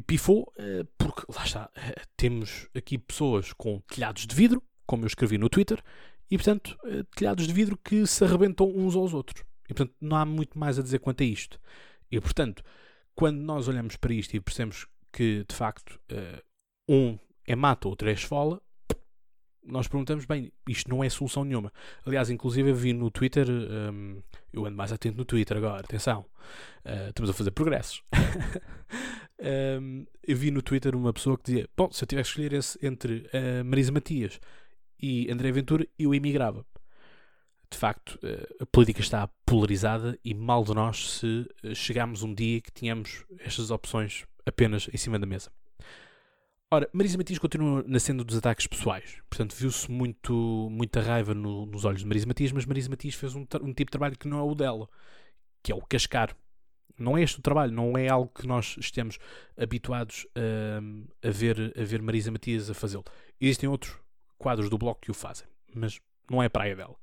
Pifou 0.00 0.52
eh, 0.56 0.84
porque, 0.96 1.22
lá 1.34 1.44
está, 1.44 1.70
eh, 1.74 2.02
temos 2.16 2.68
aqui 2.74 2.96
pessoas 2.96 3.52
com 3.52 3.80
telhados 3.80 4.26
de 4.26 4.34
vidro, 4.34 4.62
como 4.86 5.02
eu 5.02 5.06
escrevi 5.08 5.36
no 5.36 5.48
Twitter, 5.48 5.82
e 6.30 6.36
portanto, 6.36 6.78
eh, 6.84 7.02
telhados 7.16 7.46
de 7.46 7.52
vidro 7.52 7.76
que 7.76 8.06
se 8.06 8.24
arrebentam 8.24 8.68
uns 8.68 8.94
aos 8.94 9.12
outros. 9.12 9.42
E 9.68 9.74
portanto, 9.74 9.94
não 10.00 10.16
há 10.16 10.24
muito 10.24 10.58
mais 10.58 10.78
a 10.78 10.82
dizer 10.82 11.00
quanto 11.00 11.22
a 11.22 11.26
isto. 11.26 11.60
E 12.10 12.20
portanto, 12.20 12.62
quando 13.14 13.38
nós 13.38 13.66
olhamos 13.66 13.96
para 13.96 14.12
isto 14.12 14.34
e 14.34 14.40
percebemos 14.40 14.86
que 15.12 15.44
de 15.48 15.54
facto 15.54 16.00
um 16.88 17.18
é 17.44 17.56
mata, 17.56 17.88
outro 17.88 18.08
é 18.08 18.12
esfola, 18.12 18.60
nós 19.64 19.86
perguntamos, 19.86 20.24
bem, 20.24 20.52
isto 20.68 20.88
não 20.88 21.04
é 21.04 21.08
solução 21.08 21.44
nenhuma. 21.44 21.72
Aliás, 22.04 22.30
inclusive 22.30 22.70
eu 22.70 22.74
vi 22.74 22.92
no 22.92 23.10
Twitter, 23.10 23.46
um, 23.48 24.22
eu 24.52 24.66
ando 24.66 24.76
mais 24.76 24.92
atento 24.92 25.16
no 25.18 25.24
Twitter 25.24 25.56
agora, 25.56 25.80
atenção, 25.80 26.26
estamos 27.08 27.30
a 27.30 27.32
fazer 27.32 27.50
progressos. 27.50 28.02
Um, 29.40 30.06
eu 30.26 30.36
vi 30.36 30.50
no 30.50 30.60
Twitter 30.60 30.94
uma 30.94 31.12
pessoa 31.12 31.36
que 31.38 31.44
dizia: 31.44 31.68
Bom, 31.76 31.90
se 31.90 32.04
eu 32.04 32.06
tivesse 32.06 32.34
que 32.34 32.40
escolher 32.40 32.58
esse 32.58 32.78
entre 32.86 33.26
uh, 33.32 33.64
Marisa 33.64 33.90
Matias 33.90 34.38
e 35.00 35.30
André 35.30 35.50
Ventura, 35.50 35.86
eu 35.98 36.14
emigrava. 36.14 36.64
De 37.70 37.78
facto, 37.78 38.18
uh, 38.22 38.62
a 38.62 38.66
política 38.66 39.00
está 39.00 39.28
polarizada 39.46 40.18
e 40.24 40.34
mal 40.34 40.64
de 40.64 40.74
nós 40.74 41.12
se 41.12 41.48
uh, 41.64 41.74
chegarmos 41.74 42.22
um 42.22 42.34
dia 42.34 42.60
que 42.60 42.70
tenhamos 42.70 43.24
estas 43.38 43.70
opções 43.70 44.26
apenas 44.44 44.88
em 44.92 44.96
cima 44.96 45.18
da 45.18 45.26
mesa. 45.26 45.50
Ora, 46.72 46.88
Marisa 46.92 47.18
Matias 47.18 47.38
continua 47.38 47.82
na 47.84 47.98
senda 47.98 48.22
dos 48.22 48.36
ataques 48.36 48.66
pessoais. 48.66 49.18
Portanto, 49.28 49.56
viu-se 49.56 49.90
muito, 49.90 50.68
muita 50.70 51.00
raiva 51.00 51.34
no, 51.34 51.66
nos 51.66 51.84
olhos 51.84 52.00
de 52.00 52.06
Marisa 52.06 52.26
Matias, 52.26 52.52
mas 52.52 52.64
Marisa 52.64 52.88
Matias 52.88 53.14
fez 53.14 53.34
um, 53.34 53.40
um 53.40 53.72
tipo 53.72 53.86
de 53.86 53.90
trabalho 53.90 54.16
que 54.16 54.28
não 54.28 54.38
é 54.38 54.42
o 54.42 54.54
dela, 54.54 54.88
que 55.62 55.72
é 55.72 55.74
o 55.74 55.80
cascar. 55.80 56.36
Não 57.00 57.16
é 57.16 57.22
este 57.22 57.38
o 57.38 57.42
trabalho, 57.42 57.72
não 57.72 57.96
é 57.96 58.08
algo 58.08 58.30
que 58.30 58.46
nós 58.46 58.76
estemos 58.78 59.18
habituados 59.56 60.26
a, 60.34 61.26
a, 61.26 61.30
ver, 61.30 61.72
a 61.76 61.82
ver 61.82 62.02
Marisa 62.02 62.30
Matias 62.30 62.68
a 62.68 62.74
fazê-lo. 62.74 63.04
Existem 63.40 63.68
outros 63.68 63.96
quadros 64.38 64.68
do 64.68 64.76
bloco 64.76 65.00
que 65.00 65.10
o 65.10 65.14
fazem, 65.14 65.48
mas 65.74 65.98
não 66.30 66.42
é 66.42 66.46
a 66.46 66.50
praia 66.50 66.76
dela. 66.76 66.94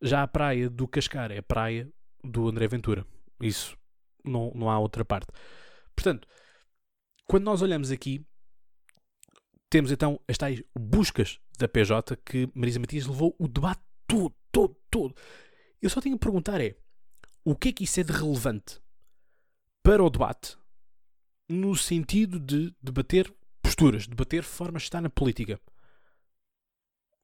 Já 0.00 0.22
a 0.22 0.28
praia 0.28 0.70
do 0.70 0.86
Cascar 0.86 1.32
é 1.32 1.38
a 1.38 1.42
praia 1.42 1.90
do 2.22 2.48
André 2.48 2.68
Ventura. 2.68 3.04
Isso 3.40 3.76
não, 4.24 4.52
não 4.54 4.70
há 4.70 4.78
outra 4.78 5.04
parte. 5.04 5.26
Portanto, 5.96 6.28
quando 7.26 7.44
nós 7.44 7.60
olhamos 7.60 7.90
aqui, 7.90 8.24
temos 9.68 9.90
então 9.90 10.20
as 10.28 10.38
tais 10.38 10.62
buscas 10.78 11.40
da 11.58 11.66
PJ 11.66 12.16
que 12.24 12.48
Marisa 12.54 12.78
Matias 12.78 13.06
levou 13.06 13.34
o 13.38 13.48
debate 13.48 13.82
todo, 14.06 14.34
todo, 14.52 14.76
todo. 14.88 15.14
Eu 15.82 15.90
só 15.90 16.00
tenho 16.00 16.14
a 16.14 16.18
perguntar 16.18 16.60
é, 16.60 16.76
o 17.44 17.56
que 17.56 17.70
é 17.70 17.72
que 17.72 17.82
isso 17.82 17.98
é 17.98 18.04
de 18.04 18.12
relevante 18.12 18.83
para 19.84 20.02
o 20.02 20.08
debate 20.08 20.56
no 21.46 21.76
sentido 21.76 22.40
de 22.40 22.74
debater 22.82 23.30
posturas, 23.62 24.06
debater 24.06 24.42
formas 24.42 24.82
de 24.82 24.86
estar 24.86 25.02
na 25.02 25.10
política. 25.10 25.60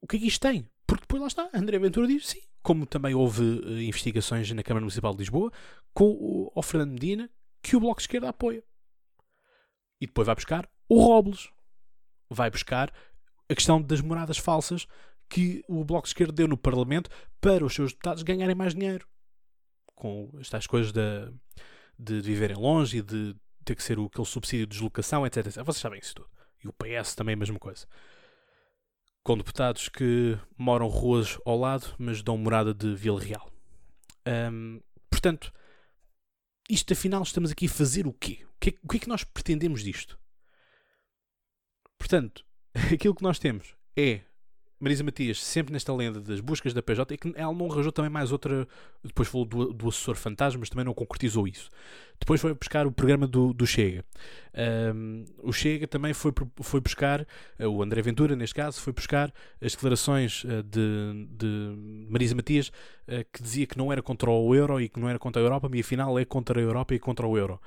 O 0.02 0.06
que 0.06 0.16
é 0.16 0.20
que 0.20 0.26
isto 0.26 0.42
tem? 0.42 0.68
Porque 0.86 1.00
depois 1.00 1.22
lá 1.22 1.28
está, 1.28 1.50
André 1.54 1.78
Ventura 1.78 2.06
diz 2.06 2.28
sim, 2.28 2.42
como 2.62 2.84
também 2.84 3.14
houve 3.14 3.42
uh, 3.42 3.80
investigações 3.80 4.50
na 4.52 4.62
Câmara 4.62 4.82
Municipal 4.82 5.12
de 5.12 5.20
Lisboa, 5.20 5.50
com 5.94 6.10
o, 6.10 6.52
o 6.54 6.62
Fernando 6.62 6.92
Medina, 6.92 7.30
que 7.62 7.76
o 7.76 7.80
Bloco 7.80 7.96
de 7.96 8.02
Esquerda 8.02 8.28
apoia. 8.28 8.62
E 9.98 10.06
depois 10.06 10.26
vai 10.26 10.34
buscar 10.34 10.68
o 10.86 11.02
Robles. 11.02 11.48
Vai 12.28 12.50
buscar 12.50 12.92
a 13.48 13.54
questão 13.54 13.80
das 13.80 14.02
moradas 14.02 14.36
falsas 14.36 14.86
que 15.30 15.64
o 15.66 15.82
Bloco 15.82 16.04
de 16.06 16.10
Esquerda 16.10 16.32
deu 16.32 16.46
no 16.46 16.58
Parlamento 16.58 17.08
para 17.40 17.64
os 17.64 17.74
seus 17.74 17.92
deputados 17.92 18.22
ganharem 18.22 18.54
mais 18.54 18.74
dinheiro. 18.74 19.08
Com 19.94 20.30
estas 20.38 20.66
coisas 20.66 20.92
da 20.92 21.32
de 22.00 22.21
viverem 22.21 22.57
longe 22.57 22.99
e 22.99 23.02
de 23.02 23.37
ter 23.64 23.75
que 23.75 23.83
ser 23.83 23.99
o, 23.99 24.07
aquele 24.07 24.26
subsídio 24.26 24.66
de 24.66 24.73
deslocação, 24.73 25.26
etc, 25.26 25.47
etc. 25.47 25.62
Vocês 25.62 25.80
sabem 25.80 26.00
isso 26.00 26.14
tudo. 26.14 26.30
E 26.64 26.69
o 26.69 26.73
PS 26.73 27.14
também 27.14 27.33
é 27.33 27.37
a 27.37 27.38
mesma 27.38 27.59
coisa. 27.59 27.87
Com 29.23 29.37
deputados 29.37 29.88
que 29.88 30.38
moram 30.57 30.88
ruas 30.88 31.38
ao 31.45 31.59
lado, 31.59 31.95
mas 31.99 32.23
dão 32.23 32.38
morada 32.38 32.73
de 32.73 32.95
Vila 32.95 33.21
Real. 33.21 33.50
Um, 34.26 34.80
portanto, 35.11 35.52
isto 36.69 36.92
afinal 36.92 37.23
estamos 37.23 37.50
aqui 37.50 37.66
a 37.66 37.71
fazer 37.71 38.07
o 38.07 38.12
quê? 38.12 38.47
O 38.57 38.59
que, 38.59 38.71
é, 38.71 38.73
o 38.83 38.88
que 38.88 38.97
é 38.97 39.00
que 39.00 39.09
nós 39.09 39.25
pretendemos 39.25 39.83
disto? 39.83 40.19
Portanto, 41.99 42.45
aquilo 42.92 43.14
que 43.14 43.23
nós 43.23 43.38
temos 43.38 43.75
é 43.97 44.23
Marisa 44.80 45.04
Matias, 45.04 45.44
sempre 45.44 45.75
nesta 45.75 45.94
lenda 45.94 46.20
das 46.20 46.40
buscas 46.40 46.72
da 46.72 46.82
PJ, 46.82 47.14
e 47.14 47.18
que 47.18 47.32
ela 47.37 47.52
não 47.52 47.70
arranjou 47.70 47.92
também 47.92 48.10
mais 48.10 48.32
outra. 48.32 48.66
Depois 49.04 49.28
falou 49.28 49.44
do, 49.44 49.72
do 49.75 49.88
assessor 49.88 50.16
fantasma, 50.16 50.60
mas 50.60 50.70
também 50.70 50.87
não 50.87 50.94
concretizou 50.94 51.46
isso. 51.46 51.68
Depois 52.18 52.40
foi 52.40 52.54
buscar 52.54 52.87
o 52.87 52.92
programa 52.92 53.26
do, 53.26 53.52
do 53.52 53.66
Chega. 53.66 54.02
Um, 54.94 55.25
o 55.42 55.52
Chega 55.52 55.87
também 55.87 56.14
foi, 56.14 56.32
foi 56.62 56.80
buscar, 56.80 57.20
uh, 57.58 57.66
o 57.66 57.82
André 57.82 58.00
Ventura, 58.00 58.34
neste 58.34 58.54
caso, 58.54 58.80
foi 58.80 58.94
buscar 58.94 59.32
as 59.60 59.72
declarações 59.72 60.44
uh, 60.44 60.62
de, 60.62 61.28
de 61.30 62.06
Marisa 62.08 62.34
Matias, 62.34 62.68
uh, 62.68 63.25
que 63.30 63.42
dizia 63.42 63.66
que 63.66 63.76
não 63.76 63.92
era 63.92 64.00
contra 64.00 64.30
o 64.30 64.54
euro 64.54 64.80
e 64.80 64.88
que 64.88 64.99
não 64.99 65.10
era 65.10 65.18
contra 65.18 65.42
a 65.42 65.44
Europa, 65.44 65.68
mas 65.70 65.80
afinal 65.80 66.18
é 66.18 66.25
contra 66.25 66.58
a 66.58 66.62
Europa 66.62 66.94
e 66.94 66.99
contra 66.99 67.26
o 67.26 67.37
euro 67.37 67.60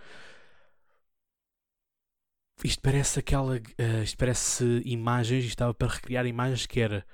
isto 2.64 2.82
parece 2.82 3.20
aquela. 3.20 3.56
Uh, 3.56 4.04
isto 4.04 4.18
parece 4.18 4.82
imagens, 4.86 5.44
isto 5.44 5.54
estava 5.54 5.74
para 5.74 5.88
recriar 5.88 6.26
imagens 6.26 6.66
que 6.66 6.80
era 6.80 7.06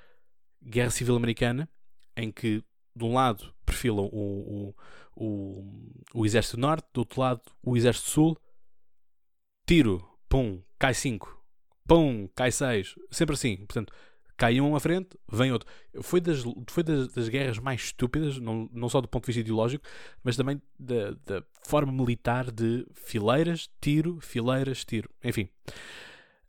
Guerra 0.62 0.90
Civil 0.90 1.16
Americana, 1.16 1.68
em 2.16 2.30
que 2.30 2.62
de 2.94 3.04
um 3.04 3.14
lado 3.14 3.52
perfilam 3.64 4.08
o, 4.12 4.74
o, 5.16 5.24
o, 5.24 5.92
o 6.14 6.26
Exército 6.26 6.58
Norte, 6.58 6.86
do 6.92 6.98
outro 6.98 7.20
lado 7.20 7.42
o 7.62 7.76
Exército 7.76 8.08
Sul, 8.08 8.38
tiro, 9.66 10.06
pum, 10.28 10.62
cai 10.78 10.94
5, 10.94 11.42
pum, 11.86 12.28
cai 12.34 12.50
6, 12.50 12.94
sempre 13.10 13.34
assim. 13.34 13.56
Portanto, 13.56 13.92
cai 14.40 14.58
um 14.58 14.74
à 14.74 14.80
frente, 14.80 15.18
vem 15.30 15.52
outro. 15.52 15.70
Foi 16.00 16.18
das, 16.18 16.42
foi 16.66 16.82
das, 16.82 17.08
das, 17.08 17.28
guerras 17.28 17.58
mais 17.58 17.82
estúpidas, 17.82 18.38
não, 18.38 18.70
não 18.72 18.88
só 18.88 18.98
do 19.02 19.06
ponto 19.06 19.24
de 19.24 19.26
vista 19.26 19.40
ideológico, 19.40 19.86
mas 20.24 20.34
também 20.34 20.62
da, 20.78 21.10
da 21.26 21.44
forma 21.66 21.92
militar 21.92 22.50
de 22.50 22.86
fileiras, 22.94 23.68
tiro, 23.82 24.18
fileiras, 24.22 24.82
tiro. 24.82 25.10
Enfim. 25.22 25.46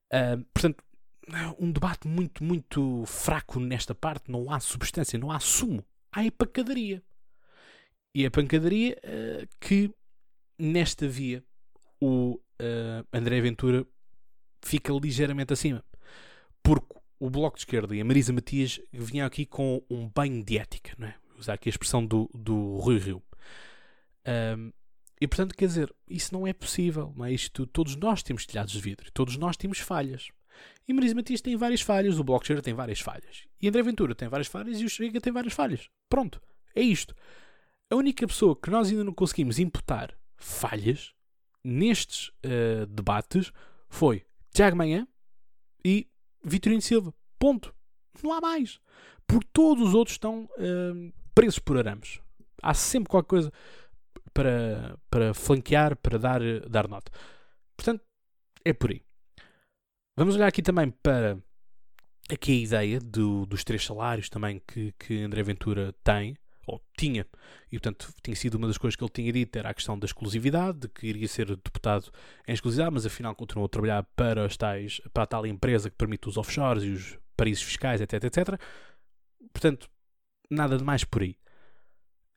Uh, 0.08 0.42
portanto, 0.54 0.82
um 1.60 1.70
debate 1.70 2.08
muito, 2.08 2.42
muito 2.42 3.04
fraco 3.06 3.60
nesta 3.60 3.94
parte. 3.94 4.32
Não 4.32 4.50
há 4.50 4.62
substância, 4.62 5.20
não 5.20 5.30
há 5.30 5.42
sumo. 5.42 5.86
Há 6.14 6.22
pancadaria. 6.32 7.04
E 8.16 8.26
a 8.26 8.32
pancadaria 8.32 8.98
uh, 9.04 9.48
que, 9.60 9.94
nesta 10.58 11.10
via, 11.10 11.44
o 12.00 12.36
uh, 12.36 13.06
André 13.12 13.42
Ventura 13.42 13.86
fica 14.64 14.94
ligeiramente 14.94 15.52
acima. 15.52 15.84
Porque 16.64 17.01
o 17.22 17.30
Bloco 17.30 17.56
de 17.56 17.62
Esquerda 17.62 17.96
e 17.96 18.02
a 18.02 18.04
Marisa 18.04 18.34
Matias 18.34 18.82
vinham 18.92 19.28
aqui 19.28 19.46
com 19.46 19.80
um 19.88 20.10
banho 20.10 20.44
de 20.44 20.58
ética, 20.58 20.96
não 20.98 21.08
é? 21.08 21.16
Usar 21.38 21.54
aqui 21.54 21.70
a 21.70 21.72
expressão 21.72 22.04
do, 22.04 22.28
do 22.34 22.78
Rui 22.78 22.98
Rio. 22.98 23.22
Um, 24.58 24.74
e 25.22 25.28
portanto, 25.28 25.56
quer 25.56 25.68
dizer, 25.68 25.94
isso 26.10 26.34
não 26.34 26.48
é 26.48 26.52
possível, 26.52 27.14
não 27.16 27.24
é? 27.24 27.32
Isto, 27.32 27.68
todos 27.68 27.96
nós 27.96 28.24
temos 28.24 28.44
telhados 28.48 28.74
de 28.74 28.82
vidro, 28.82 29.12
todos 29.14 29.38
nós 29.38 29.56
temos 29.56 29.78
falhas. 29.78 30.30
E 30.88 30.94
Marisa 30.94 31.14
Matias 31.14 31.42
tem 31.42 31.56
várias 31.56 31.82
falhas, 31.82 32.18
o 32.18 32.24
Bloco 32.24 32.42
de 32.42 32.46
Esquerda 32.46 32.64
tem 32.64 32.74
várias 32.74 33.00
falhas. 33.00 33.46
E 33.62 33.68
André 33.68 33.84
Ventura 33.84 34.16
tem 34.16 34.28
várias 34.28 34.48
falhas 34.48 34.82
e 34.82 34.86
o 34.86 34.90
Chega 34.90 35.22
tem 35.22 35.32
várias 35.32 35.54
falhas. 35.54 35.88
Pronto, 36.10 36.42
é 36.74 36.82
isto. 36.82 37.14
A 37.92 37.96
única 37.96 38.26
pessoa 38.26 38.56
que 38.56 38.72
nós 38.72 38.90
ainda 38.90 39.04
não 39.04 39.14
conseguimos 39.14 39.60
imputar 39.60 40.18
falhas 40.38 41.14
nestes 41.64 42.30
uh, 42.30 42.88
debates 42.88 43.52
foi 43.88 44.26
Tiago 44.52 44.76
Manhã 44.76 45.08
e 45.86 46.11
Vitorino 46.44 46.82
Silva. 46.82 47.14
Ponto. 47.40 47.74
Não 48.24 48.34
há 48.34 48.42
mais. 48.42 48.80
Porque 49.26 49.48
todos 49.54 49.90
os 49.90 49.94
outros 49.94 50.16
estão 50.16 50.44
uh, 50.44 51.14
presos 51.34 51.60
por 51.60 51.78
arames. 51.78 52.20
Há 52.62 52.74
sempre 52.74 53.10
qualquer 53.10 53.28
coisa 53.28 53.52
para, 54.34 54.98
para 55.10 55.34
flanquear, 55.34 55.96
para 55.98 56.18
dar, 56.18 56.42
dar 56.70 56.88
nota. 56.88 57.12
Portanto, 57.76 58.04
é 58.64 58.74
por 58.74 58.92
aí. 58.92 59.02
Vamos 60.18 60.36
olhar 60.36 60.48
aqui 60.48 60.62
também 60.62 60.92
para 60.92 61.38
aqui 62.30 62.52
a 62.52 62.64
ideia 62.64 63.00
do, 63.00 63.46
dos 63.46 63.64
três 63.64 63.84
salários 63.84 64.30
também 64.30 64.62
que, 64.68 64.94
que 65.00 65.22
André 65.22 65.44
Ventura 65.44 65.94
tem, 66.04 66.38
ou 66.68 66.82
tinha, 66.98 67.26
e 67.72 67.80
portanto 67.80 68.14
tinha 68.24 68.36
sido 68.36 68.56
uma 68.56 68.68
das 68.68 68.78
coisas 68.78 68.96
que 68.96 69.04
ele 69.04 69.12
tinha 69.12 69.32
dito, 69.32 69.56
era 69.58 69.70
a 69.70 69.74
questão 69.74 69.98
da 69.98 70.06
exclusividade, 70.06 70.80
de 70.80 70.88
que 70.90 71.08
iria 71.08 71.28
ser 71.28 71.48
deputado 71.48 72.12
em 72.48 72.54
exclusividade, 72.54 72.94
mas 72.94 73.06
afinal 73.06 73.36
continuou 73.36 73.66
a 73.66 73.70
trabalhar 73.70 74.04
para, 74.16 74.46
as 74.46 74.56
tais, 74.56 75.02
para 75.14 75.24
a 75.24 75.28
tal 75.28 75.46
empresa 75.46 75.90
que 75.90 75.96
permite 75.96 76.30
os 76.30 76.38
offshores 76.38 76.84
e 76.84 76.90
os 76.90 77.18
paraísos 77.36 77.64
fiscais, 77.64 78.02
etc, 78.02 78.24
etc. 78.24 78.60
Portanto, 79.52 79.90
nada 80.50 80.78
de 80.78 80.84
mais 80.84 81.04
por 81.04 81.24
aí. 81.24 81.36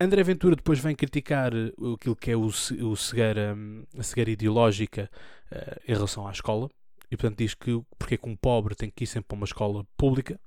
André 0.00 0.22
Ventura 0.22 0.56
depois 0.56 0.78
vem 0.80 0.94
criticar 0.94 1.54
eh, 1.54 1.72
aquilo 1.94 2.16
que 2.16 2.30
é 2.30 2.36
o, 2.36 2.46
o 2.46 2.96
cegueira, 2.96 3.56
a 3.96 4.02
cegueira 4.02 4.30
ideológica 4.32 5.08
uh, 5.52 5.80
em 5.86 5.94
relação 5.94 6.26
à 6.26 6.32
escola, 6.32 6.68
e 7.10 7.16
portanto 7.16 7.38
diz 7.38 7.54
que 7.54 7.80
porque 7.98 8.14
é 8.14 8.18
que 8.18 8.28
um 8.28 8.36
pobre 8.36 8.74
tem 8.74 8.90
que 8.90 9.04
ir 9.04 9.06
sempre 9.06 9.28
para 9.28 9.36
uma 9.36 9.44
escola 9.44 9.86
pública 9.96 10.40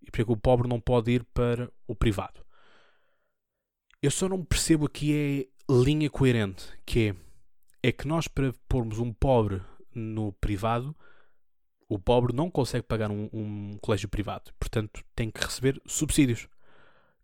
e 0.00 0.06
porque 0.10 0.22
é 0.22 0.24
que 0.24 0.32
o 0.32 0.36
pobre 0.36 0.68
não 0.68 0.80
pode 0.80 1.12
ir 1.12 1.24
para 1.34 1.70
o 1.86 1.94
privado. 1.94 2.43
Eu 4.04 4.10
só 4.10 4.28
não 4.28 4.44
percebo 4.44 4.84
aqui 4.84 5.48
é 5.66 5.72
linha 5.72 6.10
coerente, 6.10 6.68
que 6.84 7.08
é, 7.08 7.16
é 7.88 7.90
que 7.90 8.06
nós 8.06 8.28
para 8.28 8.52
pormos 8.68 8.98
um 8.98 9.10
pobre 9.10 9.62
no 9.94 10.30
privado, 10.30 10.94
o 11.88 11.98
pobre 11.98 12.36
não 12.36 12.50
consegue 12.50 12.86
pagar 12.86 13.10
um, 13.10 13.30
um 13.32 13.78
colégio 13.80 14.06
privado, 14.06 14.52
portanto 14.60 15.02
tem 15.16 15.30
que 15.30 15.42
receber 15.42 15.80
subsídios. 15.86 16.46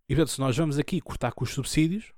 E 0.09 0.15
portanto, 0.15 0.31
se 0.31 0.41
nós 0.41 0.57
vamos 0.57 0.79
aqui 0.79 1.03
cortar 1.03 1.33
com 1.33 1.45
os 1.45 1.53
subsídios, 1.53 2.15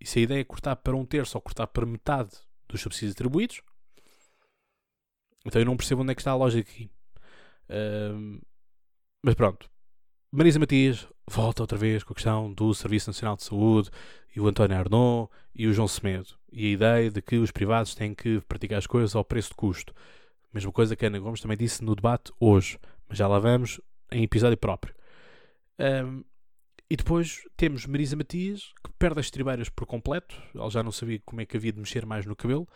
e 0.00 0.06
se 0.06 0.20
a 0.20 0.22
ideia 0.22 0.40
é 0.42 0.44
cortar 0.44 0.76
para 0.76 0.94
um 0.96 1.04
terço 1.04 1.36
ou 1.36 1.42
cortar 1.42 1.66
para 1.66 1.84
metade 1.84 2.30
dos 2.68 2.80
subsídios 2.80 3.14
atribuídos, 3.14 3.60
então 5.44 5.60
eu 5.60 5.66
não 5.66 5.76
percebo 5.76 6.02
onde 6.02 6.12
é 6.12 6.14
que 6.14 6.20
está 6.20 6.30
a 6.30 6.36
lógica 6.36 6.70
aqui. 6.70 6.88
Mas 9.20 9.34
pronto, 9.34 9.68
Marisa 10.30 10.60
Matias 10.60 11.08
volta 11.30 11.62
outra 11.62 11.78
vez 11.78 12.02
com 12.02 12.12
a 12.12 12.16
questão 12.16 12.52
do 12.52 12.74
Serviço 12.74 13.08
Nacional 13.08 13.36
de 13.36 13.44
Saúde 13.44 13.88
e 14.34 14.40
o 14.40 14.48
António 14.48 14.76
Arnaud 14.76 15.30
e 15.54 15.68
o 15.68 15.72
João 15.72 15.86
Semedo. 15.86 16.30
E 16.52 16.66
a 16.66 16.70
ideia 16.70 17.10
de 17.10 17.22
que 17.22 17.36
os 17.36 17.52
privados 17.52 17.94
têm 17.94 18.12
que 18.12 18.40
praticar 18.48 18.78
as 18.78 18.86
coisas 18.86 19.14
ao 19.14 19.24
preço 19.24 19.50
de 19.50 19.54
custo. 19.54 19.94
Mesma 20.52 20.72
coisa 20.72 20.96
que 20.96 21.04
a 21.04 21.08
Ana 21.08 21.20
Gomes 21.20 21.40
também 21.40 21.56
disse 21.56 21.84
no 21.84 21.94
debate 21.94 22.32
hoje, 22.40 22.78
mas 23.08 23.16
já 23.16 23.28
lá 23.28 23.38
vamos 23.38 23.80
em 24.10 24.24
episódio 24.24 24.58
próprio. 24.58 24.92
Um, 25.78 26.24
e 26.90 26.96
depois 26.96 27.42
temos 27.56 27.86
Marisa 27.86 28.16
Matias, 28.16 28.72
que 28.82 28.90
perde 28.98 29.20
as 29.20 29.30
tribeiras 29.30 29.68
por 29.68 29.86
completo. 29.86 30.34
Ela 30.52 30.68
já 30.68 30.82
não 30.82 30.90
sabia 30.90 31.22
como 31.24 31.40
é 31.40 31.46
que 31.46 31.56
havia 31.56 31.72
de 31.72 31.78
mexer 31.78 32.04
mais 32.04 32.26
no 32.26 32.34
cabelo. 32.34 32.66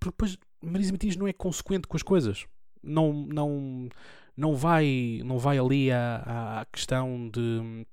Porque 0.00 0.12
depois 0.12 0.38
Marisa 0.62 0.92
Matias 0.92 1.16
não 1.16 1.28
é 1.28 1.34
consequente 1.34 1.86
com 1.86 1.98
as 1.98 2.02
coisas. 2.02 2.46
Não, 2.82 3.12
não, 3.12 3.90
não, 4.36 4.54
vai, 4.54 5.20
não 5.24 5.38
vai 5.38 5.58
ali 5.58 5.90
à, 5.90 6.60
à 6.60 6.64
questão 6.66 7.28
de 7.28 7.86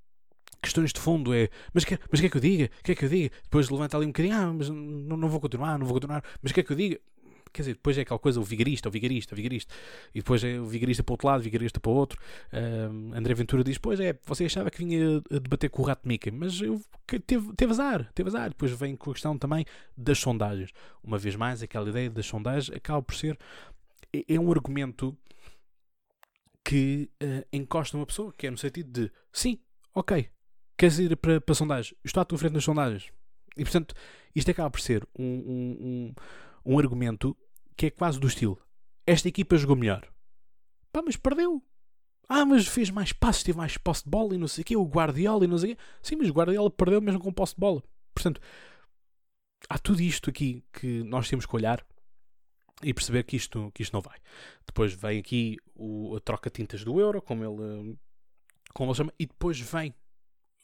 questões 0.62 0.94
de 0.94 1.00
fundo 1.00 1.34
é 1.34 1.50
mas 1.74 1.84
que, 1.84 2.00
mas 2.10 2.22
que 2.22 2.28
é 2.28 2.30
que 2.30 2.38
eu 2.38 2.42
diga? 2.42 2.70
que 2.82 2.94
é 2.94 2.96
que 2.96 3.06
eu 3.06 3.10
diga? 3.10 3.36
Depois 3.44 3.70
levanta 3.70 3.98
ali 3.98 4.06
um 4.06 4.10
bocadinho, 4.10 4.36
ah, 4.36 4.54
mas 4.54 4.70
não, 4.70 5.18
não 5.18 5.28
vou 5.28 5.40
continuar, 5.40 5.78
não 5.78 5.86
vou 5.86 5.96
continuar, 5.96 6.24
mas 6.42 6.52
que 6.52 6.60
é 6.62 6.64
que 6.64 6.72
eu 6.72 6.78
diga? 6.78 7.00
quer 7.54 7.62
dizer, 7.62 7.74
depois 7.74 7.98
é 7.98 8.02
aquela 8.02 8.20
coisa, 8.20 8.40
o 8.40 8.44
vigarista, 8.44 8.90
o 8.90 8.92
vigarista, 8.92 9.36
o 9.36 9.38
vigarista, 9.38 9.74
e 10.14 10.20
depois 10.20 10.44
é 10.44 10.60
o 10.60 10.66
vigarista 10.66 11.04
para 11.04 11.12
o 11.12 11.14
outro 11.14 11.28
lado, 11.28 11.40
o 11.40 11.44
vigarista 11.44 11.80
para 11.80 11.92
o 11.92 11.94
outro. 11.94 12.20
Uh, 12.52 13.16
André 13.16 13.36
Ventura 13.36 13.64
diz: 13.64 13.78
Pois 13.78 14.00
é, 14.00 14.18
você 14.26 14.46
achava 14.46 14.72
que 14.72 14.84
vinha 14.84 15.22
a 15.32 15.38
debater 15.38 15.70
com 15.70 15.84
o 15.84 15.86
Rato 15.86 16.08
Mickey, 16.08 16.32
mas 16.32 16.60
eu, 16.60 16.82
teve, 17.28 17.54
teve 17.54 17.72
azar, 17.72 18.12
teve 18.16 18.28
azar. 18.30 18.50
Depois 18.50 18.72
vem 18.72 18.96
com 18.96 19.12
a 19.12 19.14
questão 19.14 19.38
também 19.38 19.66
das 19.96 20.18
sondagens. 20.18 20.72
Uma 21.04 21.20
vez 21.20 21.36
mais, 21.36 21.62
aquela 21.62 21.88
ideia 21.88 22.10
das 22.10 22.26
sondagens 22.26 22.76
acaba 22.76 23.02
por 23.04 23.14
ser. 23.14 23.38
É, 24.12 24.34
é 24.34 24.40
um 24.40 24.52
argumento 24.52 25.16
que 26.74 27.08
uh, 27.22 28.06
pessoa, 28.08 28.34
que 28.36 28.48
é 28.48 28.50
no 28.50 28.58
sentido 28.58 28.90
de 28.92 29.12
sim, 29.32 29.60
ok, 29.94 30.28
queres 30.76 30.98
ir 30.98 31.16
para, 31.18 31.40
para 31.40 31.54
sondagem, 31.54 31.96
estou 32.04 32.20
à 32.20 32.26
tua 32.26 32.40
frente 32.40 32.54
nas 32.54 32.64
sondagens. 32.64 33.12
E 33.56 33.64
portanto, 33.64 33.94
isto 34.36 34.50
acaba 34.50 34.72
por 34.72 34.82
ser 34.82 35.08
um, 35.18 35.24
um, 35.24 35.78
um, 35.80 36.74
um 36.74 36.80
argumento 36.80 37.38
que 37.78 37.86
é 37.86 37.90
quase 37.92 38.20
do 38.20 38.26
estilo: 38.26 38.60
esta 39.06 39.28
equipa 39.28 39.56
jogou 39.56 39.76
melhor. 39.76 40.12
Pá, 40.92 41.04
mas 41.06 41.16
perdeu. 41.16 41.64
Ah, 42.28 42.44
mas 42.44 42.68
fez 42.68 42.90
mais 42.90 43.14
passos, 43.14 43.44
teve 43.44 43.58
mais 43.58 43.78
posse 43.78 44.06
de 44.06 44.10
bola 44.10 44.34
e 44.34 44.40
não 44.40 44.48
sei 44.48 44.64
o 44.64 44.66
quê, 44.66 44.76
o 44.76 44.84
Guardiola 44.84 45.44
e 45.44 45.48
não 45.48 45.60
sei 45.60 45.74
o 45.74 45.76
quê. 45.76 45.82
Sim, 46.02 46.16
mas 46.16 46.30
o 46.30 46.34
Guardiola 46.34 46.72
perdeu 46.72 47.00
mesmo 47.00 47.20
com 47.20 47.32
posse 47.32 47.54
de 47.54 47.60
bola. 47.60 47.84
Portanto, 48.16 48.42
há 49.70 49.78
tudo 49.78 50.02
isto 50.02 50.28
aqui 50.28 50.64
que 50.74 51.04
nós 51.04 51.30
temos 51.30 51.46
que 51.46 51.56
olhar 51.56 51.86
e 52.84 52.94
perceber 52.94 53.24
que 53.24 53.36
isto, 53.36 53.72
que 53.74 53.84
isto 53.84 53.94
não 53.94 54.02
vai. 54.02 54.18
Depois 54.66 54.94
vem 54.94 55.20
aqui 55.20 55.58
o, 55.76 56.16
a 56.16 56.20
troca 56.20 56.50
de 56.50 56.56
tintas 56.56 56.84
do 56.84 57.00
euro, 57.00 57.22
como 57.22 57.44
ele, 57.44 57.98
como 58.74 58.92
ele 58.92 58.98
chama, 58.98 59.14
e 59.18 59.26
depois 59.26 59.60
vem 59.60 59.94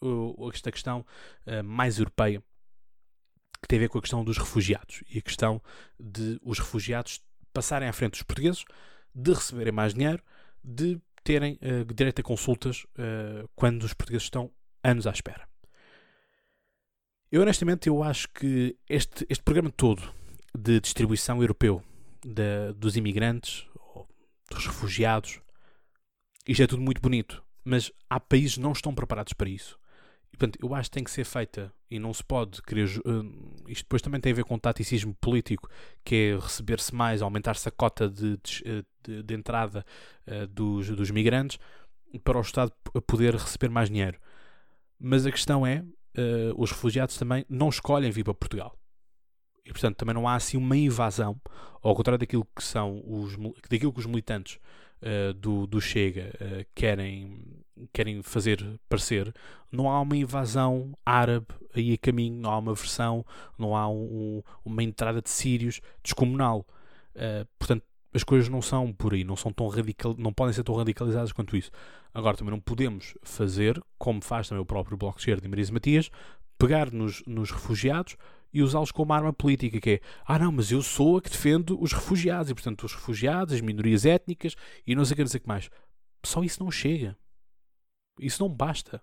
o, 0.02 0.50
esta 0.54 0.72
questão 0.72 1.06
uh, 1.48 1.64
mais 1.64 1.98
europeia 2.00 2.44
que 3.62 3.68
tem 3.68 3.78
a 3.78 3.82
ver 3.82 3.90
com 3.90 3.98
a 3.98 4.02
questão 4.02 4.24
dos 4.24 4.38
refugiados 4.38 5.04
e 5.10 5.18
a 5.18 5.22
questão 5.22 5.62
de 6.00 6.40
os 6.42 6.60
refugiados 6.60 7.22
passarem 7.54 7.90
à 7.90 7.94
frente 7.94 8.12
dos 8.12 8.24
portugueses, 8.24 8.64
de 9.14 9.34
receberem 9.34 9.74
mais 9.74 9.94
dinheiro, 9.94 10.24
de 10.64 11.00
terem 11.24 11.60
uh, 11.62 11.94
direito 11.94 12.20
a 12.20 12.24
consultas 12.24 12.86
uh, 12.96 13.50
quando 13.56 13.84
os 13.84 13.94
portugueses 13.94 14.26
estão 14.26 14.52
anos 14.84 15.06
à 15.06 15.12
espera. 15.12 15.48
Eu 17.32 17.42
honestamente 17.42 17.88
eu 17.88 18.02
acho 18.02 18.28
que 18.30 18.76
este, 18.88 19.26
este 19.30 19.44
programa 19.44 19.70
todo 19.70 20.02
de 20.58 20.80
distribuição 20.80 21.42
europeu 21.42 21.84
de, 22.24 22.74
dos 22.76 22.96
imigrantes, 22.96 23.66
dos 24.50 24.66
refugiados, 24.66 25.40
isto 26.48 26.64
é 26.64 26.68
tudo 26.68 26.82
muito 26.82 27.02
bonito, 27.02 27.44
mas 27.64 27.92
há 28.10 28.20
países 28.20 28.56
que 28.56 28.62
não 28.62 28.72
estão 28.72 28.94
preparados 28.94 29.34
para 29.34 29.50
isso. 29.50 29.80
E, 30.34 30.38
portanto, 30.38 30.60
eu 30.62 30.74
acho 30.74 30.90
que 30.90 30.94
tem 30.94 31.04
que 31.04 31.12
ser 31.12 31.24
feita 31.24 31.74
e 31.90 32.00
não 32.00 32.14
se 32.14 32.24
pode 32.24 32.62
querer. 32.62 32.88
Uh, 33.00 33.64
isto 33.68 33.84
depois 33.84 34.02
também 34.02 34.22
tem 34.22 34.32
a 34.32 34.36
ver 34.36 34.44
com 34.44 34.56
o 34.56 34.60
taticismo 34.60 35.16
político, 35.20 35.70
que 36.04 36.16
é 36.16 36.36
receber-se 36.36 36.94
mais, 36.94 37.22
aumentar-se 37.22 37.68
a 37.68 37.72
cota 37.72 38.08
de, 38.08 38.40
eh, 38.66 38.84
de, 39.04 39.24
de 39.24 39.34
entrada 39.34 39.86
uh, 40.28 40.48
dos, 40.48 40.90
dos 40.90 41.12
migrantes 41.12 41.60
para 42.24 42.38
o 42.38 42.42
Estado 42.42 42.72
poder 43.06 43.36
receber 43.36 43.70
mais 43.70 43.90
dinheiro. 43.90 44.20
Mas 45.00 45.26
a 45.26 45.32
questão 45.32 45.66
é: 45.66 45.80
uh, 45.80 46.54
os 46.58 46.72
refugiados 46.72 47.18
também 47.18 47.46
não 47.50 47.70
escolhem 47.70 48.12
vir 48.12 48.24
para 48.24 48.34
Portugal. 48.34 48.79
E 49.70 49.72
portanto 49.72 49.98
também 49.98 50.16
não 50.16 50.28
há 50.28 50.34
assim 50.34 50.58
uma 50.58 50.76
invasão, 50.76 51.40
ao 51.80 51.94
contrário 51.94 52.18
daquilo 52.18 52.48
que 52.56 52.64
são 52.64 53.04
os, 53.06 53.38
daquilo 53.70 53.94
que 53.94 54.00
os 54.00 54.08
militantes 54.08 54.60
uh, 55.04 55.32
do, 55.36 55.68
do 55.68 55.80
Chega 55.80 56.34
uh, 56.42 56.66
querem, 56.74 57.40
querem 57.94 58.24
fazer 58.24 58.80
parecer, 58.90 59.32
não 59.72 59.88
há 59.88 60.02
uma 60.02 60.18
invasão 60.18 60.92
árabe 61.06 61.46
aí 61.76 61.94
a 61.94 61.98
caminho, 62.00 62.42
não 62.42 62.50
há 62.50 62.58
uma 62.58 62.74
versão, 62.74 63.24
não 63.60 63.76
há 63.76 63.88
um, 63.88 64.42
uma 64.66 64.82
entrada 64.82 65.22
de 65.22 65.30
sírios 65.30 65.80
descomunal. 66.04 66.66
Uh, 67.16 67.48
portanto, 67.60 67.84
as 68.12 68.24
coisas 68.24 68.50
não 68.50 68.64
são 68.64 68.92
por 68.92 69.14
aí, 69.14 69.24
não 69.24 69.36
são 69.36 69.54
tão 69.54 69.68
radical, 69.68 70.16
não 70.18 70.34
podem 70.34 70.52
ser 70.52 70.64
tão 70.64 70.74
radicalizadas 70.74 71.32
quanto 71.32 71.56
isso. 71.56 71.70
Agora 72.12 72.36
também 72.36 72.52
não 72.52 72.60
podemos 72.60 73.14
fazer, 73.22 73.80
como 74.00 74.20
faz 74.20 74.50
também 74.50 74.64
o 74.64 74.66
próprio 74.66 74.98
Bloco 74.98 75.18
de 75.18 75.22
Esquerda 75.22 75.46
e 75.46 75.48
Marisa 75.48 75.72
Matias, 75.72 76.10
pegar 76.58 76.92
nos, 76.92 77.24
nos 77.28 77.52
refugiados 77.52 78.18
e 78.54 78.64
usá-los 78.64 78.92
como 78.92 79.14
arma 79.14 79.32
política, 79.32 79.80
que 79.80 79.90
é, 79.92 80.02
ah 80.26 80.40
não, 80.40 80.52
mas 80.52 80.72
eu 80.72 80.82
sou 80.82 81.18
a 81.18 81.22
que 81.22 81.30
defendo 81.30 81.82
os 81.82 81.94
refugiados, 81.94 82.50
e 82.50 82.54
portanto 82.54 82.84
os 82.84 82.94
refugiados, 82.94 83.54
as 83.54 83.62
minorias 83.62 84.06
étnicas, 84.06 84.56
e 84.86 84.96
não 84.96 85.06
sei 85.06 85.14
o 85.14 85.28
que, 85.28 85.40
que 85.40 85.48
mais. 85.48 85.70
Só 86.26 86.44
isso 86.44 86.64
não 86.64 86.72
chega. 86.72 87.18
Isso 88.20 88.42
não 88.42 88.50
basta. 88.50 89.02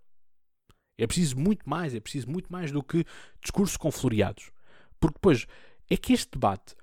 É 0.99 1.07
preciso 1.07 1.39
muito 1.39 1.69
mais, 1.69 1.95
é 1.95 2.01
preciso 2.01 2.29
muito 2.29 2.51
mais 2.51 2.73
do 2.73 2.83
que 2.83 3.05
discursos 3.41 3.77
confloreados. 3.77 4.51
Porque 4.99 5.15
depois, 5.15 5.47
é 5.89 5.97
que 5.97 6.13
este 6.13 6.31
debate, 6.33 6.75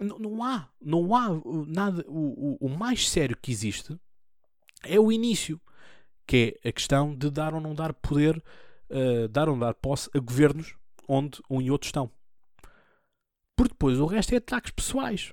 não, 0.00 0.18
não 0.18 0.42
há, 0.42 0.68
não 0.80 1.14
há 1.14 1.28
nada, 1.66 2.04
o, 2.08 2.56
o, 2.62 2.66
o 2.66 2.68
mais 2.68 3.08
sério 3.08 3.36
que 3.36 3.50
existe 3.50 3.98
é 4.82 4.98
o 4.98 5.10
início, 5.10 5.60
que 6.26 6.58
é 6.62 6.68
a 6.68 6.72
questão 6.72 7.14
de 7.14 7.30
dar 7.30 7.54
ou 7.54 7.60
não 7.60 7.74
dar 7.74 7.92
poder, 7.92 8.42
uh, 8.90 9.28
dar 9.28 9.48
ou 9.48 9.56
não 9.56 9.66
dar 9.66 9.74
posse 9.74 10.08
a 10.14 10.18
governos 10.18 10.74
onde 11.08 11.40
um 11.50 11.60
e 11.60 11.70
outro 11.70 11.86
estão. 11.86 12.10
Porque 13.56 13.72
depois 13.72 13.98
o 13.98 14.06
resto 14.06 14.34
é 14.34 14.36
ataques 14.36 14.70
pessoais. 14.70 15.32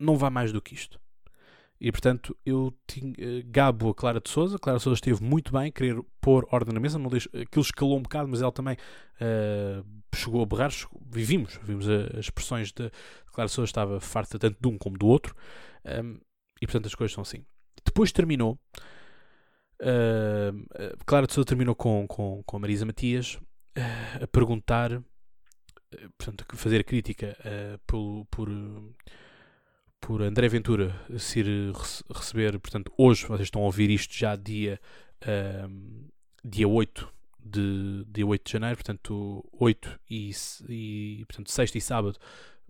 Não 0.00 0.16
vai 0.16 0.30
mais 0.30 0.52
do 0.52 0.62
que 0.62 0.74
isto. 0.74 0.98
E 1.80 1.92
portanto 1.92 2.36
eu 2.44 2.76
tinha, 2.86 3.12
uh, 3.12 3.42
gabo 3.46 3.90
a 3.90 3.94
Clara 3.94 4.20
de 4.20 4.28
Souza. 4.28 4.58
Clara 4.58 4.78
de 4.78 4.82
Souza 4.82 4.96
esteve 4.96 5.22
muito 5.22 5.52
bem, 5.52 5.70
querer 5.70 6.02
pôr 6.20 6.46
ordem 6.50 6.74
na 6.74 6.80
mesa. 6.80 6.98
Não 6.98 7.10
deixo, 7.10 7.28
aquilo 7.28 7.62
escalou 7.62 7.98
um 7.98 8.02
bocado, 8.02 8.28
mas 8.28 8.42
ela 8.42 8.50
também 8.50 8.76
uh, 9.20 9.84
chegou 10.14 10.42
a 10.42 10.46
berrar. 10.46 10.70
Chegou, 10.70 11.00
vimos, 11.06 11.58
vimos 11.62 11.88
as 11.88 12.26
expressões 12.26 12.72
de 12.72 12.90
Clara 13.32 13.46
de 13.46 13.54
Souza 13.54 13.68
estava 13.68 14.00
farta 14.00 14.38
tanto 14.38 14.56
de 14.60 14.68
um 14.68 14.76
como 14.78 14.98
do 14.98 15.06
outro. 15.06 15.36
Um, 15.84 16.18
e 16.60 16.66
portanto 16.66 16.86
as 16.86 16.94
coisas 16.94 17.14
são 17.14 17.22
assim. 17.22 17.44
Depois 17.84 18.10
terminou. 18.10 18.58
Uh, 19.80 20.96
Clara 21.06 21.26
de 21.26 21.34
Souza 21.34 21.46
terminou 21.46 21.76
com, 21.76 22.06
com, 22.08 22.42
com 22.44 22.58
Marisa 22.58 22.84
Matias 22.84 23.38
a 24.22 24.26
perguntar, 24.26 24.92
eh, 24.92 26.08
portanto, 26.16 26.44
fazer 26.54 26.80
a 26.80 26.84
crítica 26.84 27.36
uh, 27.40 27.78
por, 27.86 28.26
por, 28.30 28.48
por 30.00 30.22
André 30.22 30.48
Ventura 30.48 30.94
se 31.18 31.40
ir 31.40 31.72
receber, 32.14 32.58
portanto, 32.58 32.92
hoje 32.96 33.26
vocês 33.26 33.46
estão 33.46 33.62
a 33.62 33.66
ouvir 33.66 33.90
isto 33.90 34.14
já 34.14 34.36
dia, 34.36 34.80
uh, 35.22 36.08
dia 36.44 36.68
8 36.68 37.12
de, 37.38 38.04
dia 38.08 38.26
8 38.26 38.44
de 38.44 38.52
janeiro, 38.52 38.76
portanto, 38.76 39.48
8 39.52 40.00
e, 40.10 40.30
e 40.68 41.24
portanto, 41.26 41.50
sexta 41.50 41.78
e 41.78 41.80
sábado, 41.80 42.18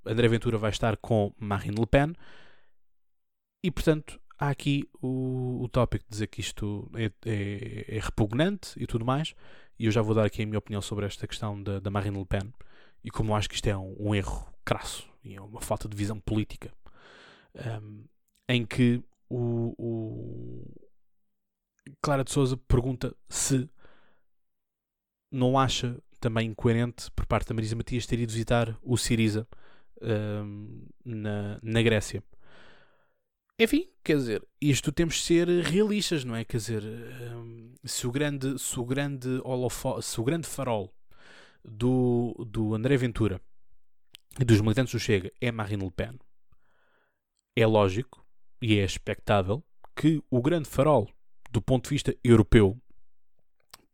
André 0.05 0.29
Ventura 0.29 0.57
vai 0.57 0.71
estar 0.71 0.97
com 0.97 1.35
Marine 1.39 1.79
Le 1.79 1.87
Pen. 1.87 2.15
E, 3.63 3.71
portanto, 3.71 4.21
há 4.39 4.51
aqui 4.51 4.89
o, 5.03 5.63
o 5.63 5.69
tópico 5.69 6.05
de 6.05 6.11
dizer 6.11 6.27
que 6.29 6.41
isto 6.41 6.91
é, 6.95 7.11
é, 7.27 7.97
é 7.97 8.01
repugnante 8.01 8.73
e 8.77 8.87
tudo 8.87 9.05
mais, 9.05 9.35
e 9.79 9.87
eu 9.87 9.91
já 9.91 10.03
vou 10.03 10.15
dar 10.15 10.25
aqui 10.25 10.43
a 10.43 10.47
minha 10.47 10.59
opinião 10.59 10.81
sobre 10.81 11.07
esta 11.07 11.27
questão 11.27 11.61
da, 11.63 11.81
da 11.81 11.91
Marine 11.91 12.19
Le 12.19 12.25
Pen 12.25 12.53
e 13.03 13.11
como 13.11 13.35
acho 13.35 13.49
que 13.49 13.55
isto 13.55 13.67
é 13.67 13.77
um, 13.77 13.97
um 13.99 14.15
erro 14.15 14.47
crasso 14.65 15.09
e 15.25 15.35
é 15.35 15.41
uma 15.41 15.61
falta 15.61 15.89
de 15.89 15.97
visão 15.97 16.19
política 16.21 16.73
um, 17.83 18.05
em 18.49 18.65
que 18.65 19.03
o, 19.29 19.75
o, 19.79 20.89
Clara 22.01 22.25
de 22.25 22.31
Souza 22.31 22.57
pergunta 22.57 23.15
se 23.29 23.69
não 25.31 25.59
acha 25.59 25.97
também 26.21 26.49
incoerente 26.49 27.11
por 27.13 27.27
parte 27.27 27.49
da 27.49 27.55
Marisa 27.55 27.77
Matias 27.77 28.07
ter 28.07 28.19
ido 28.19 28.33
visitar 28.33 28.77
o 28.83 28.97
Siriza 28.97 29.47
um, 30.03 30.87
na, 31.05 31.59
na 31.63 31.83
Grécia. 31.83 32.23
Enfim, 33.59 33.89
quer 34.05 34.17
dizer, 34.17 34.47
isto 34.61 34.93
temos 34.93 35.17
de 35.17 35.23
ser 35.23 35.49
realistas, 35.65 36.25
não 36.25 36.37
é? 36.37 36.45
Quer 36.45 36.59
dizer, 36.59 36.83
um, 37.35 37.75
se 37.85 38.07
o 38.07 38.11
grande, 38.11 38.59
se 38.59 38.79
o 38.79 38.85
grande, 38.85 39.29
se 40.01 40.21
o 40.21 40.25
grande 40.25 40.47
farol 40.47 40.95
do, 41.65 42.35
do 42.47 42.75
André 42.75 42.97
Ventura 42.97 43.41
e 44.39 44.45
dos 44.45 44.61
militantes 44.61 44.93
do 44.93 45.01
Chega 45.01 45.33
é 45.41 45.51
Marine 45.51 45.85
Le 45.85 45.91
Pen, 45.91 46.19
é 47.57 47.67
lógico 47.67 48.25
e 48.63 48.79
é 48.79 48.85
expectável 48.85 49.65
que 49.97 50.23
o 50.31 50.41
grande 50.41 50.69
farol 50.69 51.11
do 51.51 51.63
ponto 51.63 51.85
de 51.85 51.91
vista 51.91 52.15
europeu, 52.23 52.81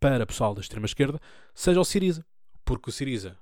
para 0.00 0.22
o 0.22 0.26
pessoal 0.26 0.54
da 0.54 0.60
extrema-esquerda, 0.60 1.20
seja 1.54 1.80
o 1.80 1.84
Siriza. 1.84 2.26
Porque 2.64 2.90
o 2.90 2.92
Siriza, 2.92 3.38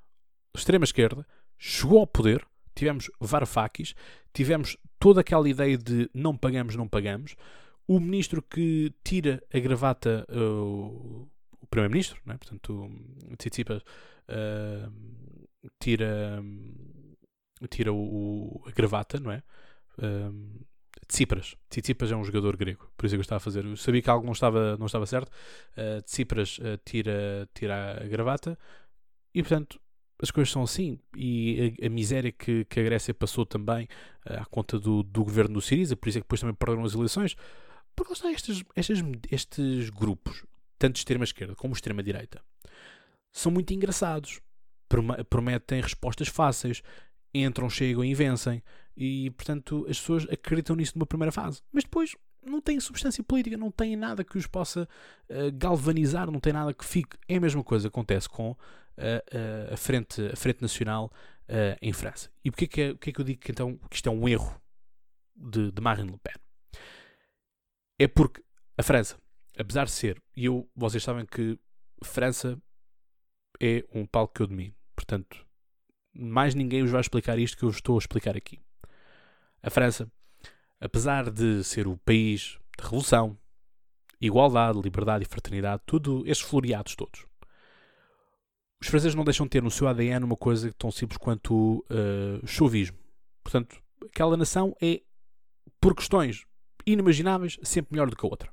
extrema-esquerda, 0.55 1.27
chegou 1.59 2.01
ao 2.01 2.07
poder, 2.07 2.47
tivemos 2.75 3.11
Varoufakis, 3.21 3.95
tivemos 4.33 4.77
toda 4.99 5.21
aquela 5.21 5.49
ideia 5.49 5.77
de 5.77 6.09
não 6.15 6.37
pagamos, 6.37 6.77
não 6.77 6.89
pagamos, 6.89 7.35
o 7.87 7.99
ministro 7.99 8.43
que 8.43 8.93
tira 9.03 9.43
a 9.53 9.59
gravata, 9.59 10.27
uh, 10.31 11.29
o 11.61 11.67
primeiro-ministro, 11.69 12.21
né? 12.25 12.37
portanto, 12.37 12.91
o 13.31 13.37
Tsitsipas, 13.37 13.83
uh, 13.83 14.93
tira, 15.81 16.43
tira 17.69 17.93
o, 17.93 18.63
a 18.67 18.71
gravata, 18.71 19.19
não 19.19 19.33
é? 19.33 19.43
Uh, 19.99 20.65
Tsipras. 21.09 21.57
É 22.11 22.17
um 22.17 22.25
jogador 22.25 22.57
grego, 22.57 22.91
por 22.97 23.07
isso 23.07 23.15
é 23.15 23.17
que 23.17 23.21
eu 23.21 23.23
estava 23.23 23.39
a 23.39 23.41
fazer. 23.41 23.65
Eu 23.65 23.77
sabia 23.77 24.03
que 24.03 24.11
algo 24.11 24.25
não 24.25 24.33
estava, 24.33 24.77
não 24.77 24.87
estava 24.87 25.07
certo. 25.07 25.31
Uh, 25.77 26.01
Tsipras 26.03 26.59
uh, 26.59 26.79
tira, 26.85 27.49
tira 27.55 28.03
a 28.03 28.07
gravata 28.07 28.59
e, 29.35 29.43
portanto, 29.43 29.81
as 30.23 30.31
coisas 30.31 30.53
são 30.53 30.63
assim. 30.63 30.99
E 31.17 31.77
a, 31.83 31.87
a 31.87 31.91
miséria 31.91 32.31
que, 32.31 32.65
que, 32.65 32.81
a 32.81 32.83
Grécia 32.83 33.13
passou 33.13 33.45
também 33.45 33.89
uh, 34.25 34.41
à 34.41 34.45
conta 34.47 34.79
do, 34.79 35.03
do 35.03 35.25
governo 35.25 35.55
do 35.55 35.61
Siriza, 35.61 35.97
por 35.97 36.09
isso 36.09 36.19
é 36.19 36.21
que 36.21 36.25
depois 36.25 36.41
também 36.41 36.55
perderam 36.55 36.85
as 36.85 36.95
eleições. 36.95 37.37
Porque 37.95 38.15
lá 38.25 38.33
estes, 38.33 38.63
estes 39.31 39.91
grupos, 39.91 40.47
tanto 40.79 40.95
de 40.95 41.01
extrema-esquerda 41.01 41.55
como 41.55 41.75
extrema-direita, 41.75 42.41
são 43.33 43.51
muito 43.51 43.75
engraçados. 43.75 44.41
Prometem 45.29 45.81
respostas 45.81 46.29
fáceis, 46.29 46.83
entram, 47.35 47.69
chegam 47.69 48.05
e 48.05 48.15
vencem. 48.15 48.63
E, 48.97 49.31
portanto, 49.31 49.87
as 49.89 49.99
pessoas 49.99 50.27
acreditam 50.31 50.77
nisso 50.77 50.93
numa 50.97 51.07
primeira 51.07 51.33
fase. 51.33 51.63
Mas 51.73 51.85
depois 51.85 52.15
não 52.45 52.61
têm 52.61 52.81
substância 52.81 53.23
política, 53.23 53.57
não 53.57 53.71
têm 53.71 53.97
nada 53.97 54.25
que 54.25 54.37
os 54.37 54.47
possa 54.47 54.89
uh, 55.29 55.53
galvanizar, 55.53 56.31
não 56.31 56.41
tem 56.41 56.53
nada 56.53 56.75
que 56.75 56.85
fique. 56.85 57.17
É 57.29 57.37
a 57.37 57.41
mesma 57.41 57.63
coisa 57.63 57.89
que 57.89 57.95
acontece 57.95 58.29
com 58.29 58.51
uh, 58.51 58.55
uh, 58.55 59.73
a, 59.73 59.77
frente, 59.77 60.21
a 60.33 60.37
Frente 60.37 60.61
Nacional 60.61 61.13
em 61.83 61.93
França. 61.93 62.31
E 62.43 62.51
porquê 62.51 62.67
que, 62.67 62.81
é, 62.81 62.89
porquê 62.93 63.13
que 63.13 63.21
eu 63.21 63.25
digo 63.25 63.41
que, 63.41 63.53
então, 63.53 63.77
que 63.91 63.97
isto 63.97 64.09
é 64.09 64.13
um 64.13 64.27
erro 64.27 64.59
de, 65.37 65.71
de 65.71 65.83
Marine 65.83 66.11
Le 66.11 66.19
Pen? 66.19 66.35
É 67.99 68.09
porque 68.09 68.43
a 68.79 68.83
França, 68.83 69.19
apesar 69.59 69.85
de 69.85 69.91
ser, 69.91 70.23
e 70.35 70.47
eu, 70.47 70.67
vocês 70.75 71.03
sabem 71.03 71.27
que 71.27 71.59
França 72.03 72.59
é 73.61 73.85
um 73.93 74.07
palco 74.07 74.35
que 74.35 74.43
eu 74.43 74.47
domino. 74.47 74.75
Portanto, 74.97 75.47
mais 76.15 76.55
ninguém 76.55 76.83
vos 76.83 76.91
vai 76.91 77.01
explicar 77.01 77.39
isto 77.39 77.57
que 77.57 77.65
eu 77.65 77.71
estou 77.71 77.97
a 77.97 77.99
explicar 77.99 78.37
aqui. 78.37 78.59
A 79.63 79.69
França, 79.69 80.11
apesar 80.83 81.31
de 81.31 81.63
ser 81.63 81.87
o 81.87 81.97
país 81.99 82.59
da 82.77 82.85
revolução, 82.85 83.39
igualdade, 84.21 84.81
liberdade 84.81 85.25
e 85.25 85.29
fraternidade, 85.29 85.83
tudo, 85.87 86.25
estes 86.27 86.47
floreados 86.47 86.97
todos, 86.97 87.25
os 88.81 88.89
franceses 88.89 89.15
não 89.15 89.23
deixam 89.23 89.47
de 89.47 89.51
ter 89.51 89.63
no 89.63 89.71
seu 89.71 89.87
ADN 89.87 90.25
uma 90.25 90.37
coisa 90.37 90.73
tão 90.77 90.91
simples 90.91 91.17
quanto 91.17 91.85
uh, 91.89 92.45
chauvismo. 92.45 92.99
Portanto, 93.45 93.81
aquela 94.05 94.37
nação 94.37 94.77
é, 94.83 95.01
por 95.81 95.95
questões 95.95 96.45
inimagináveis, 96.85 97.61
sempre 97.63 97.93
melhor 97.93 98.11
do 98.11 98.17
que 98.17 98.27
a 98.27 98.29
outra. 98.29 98.51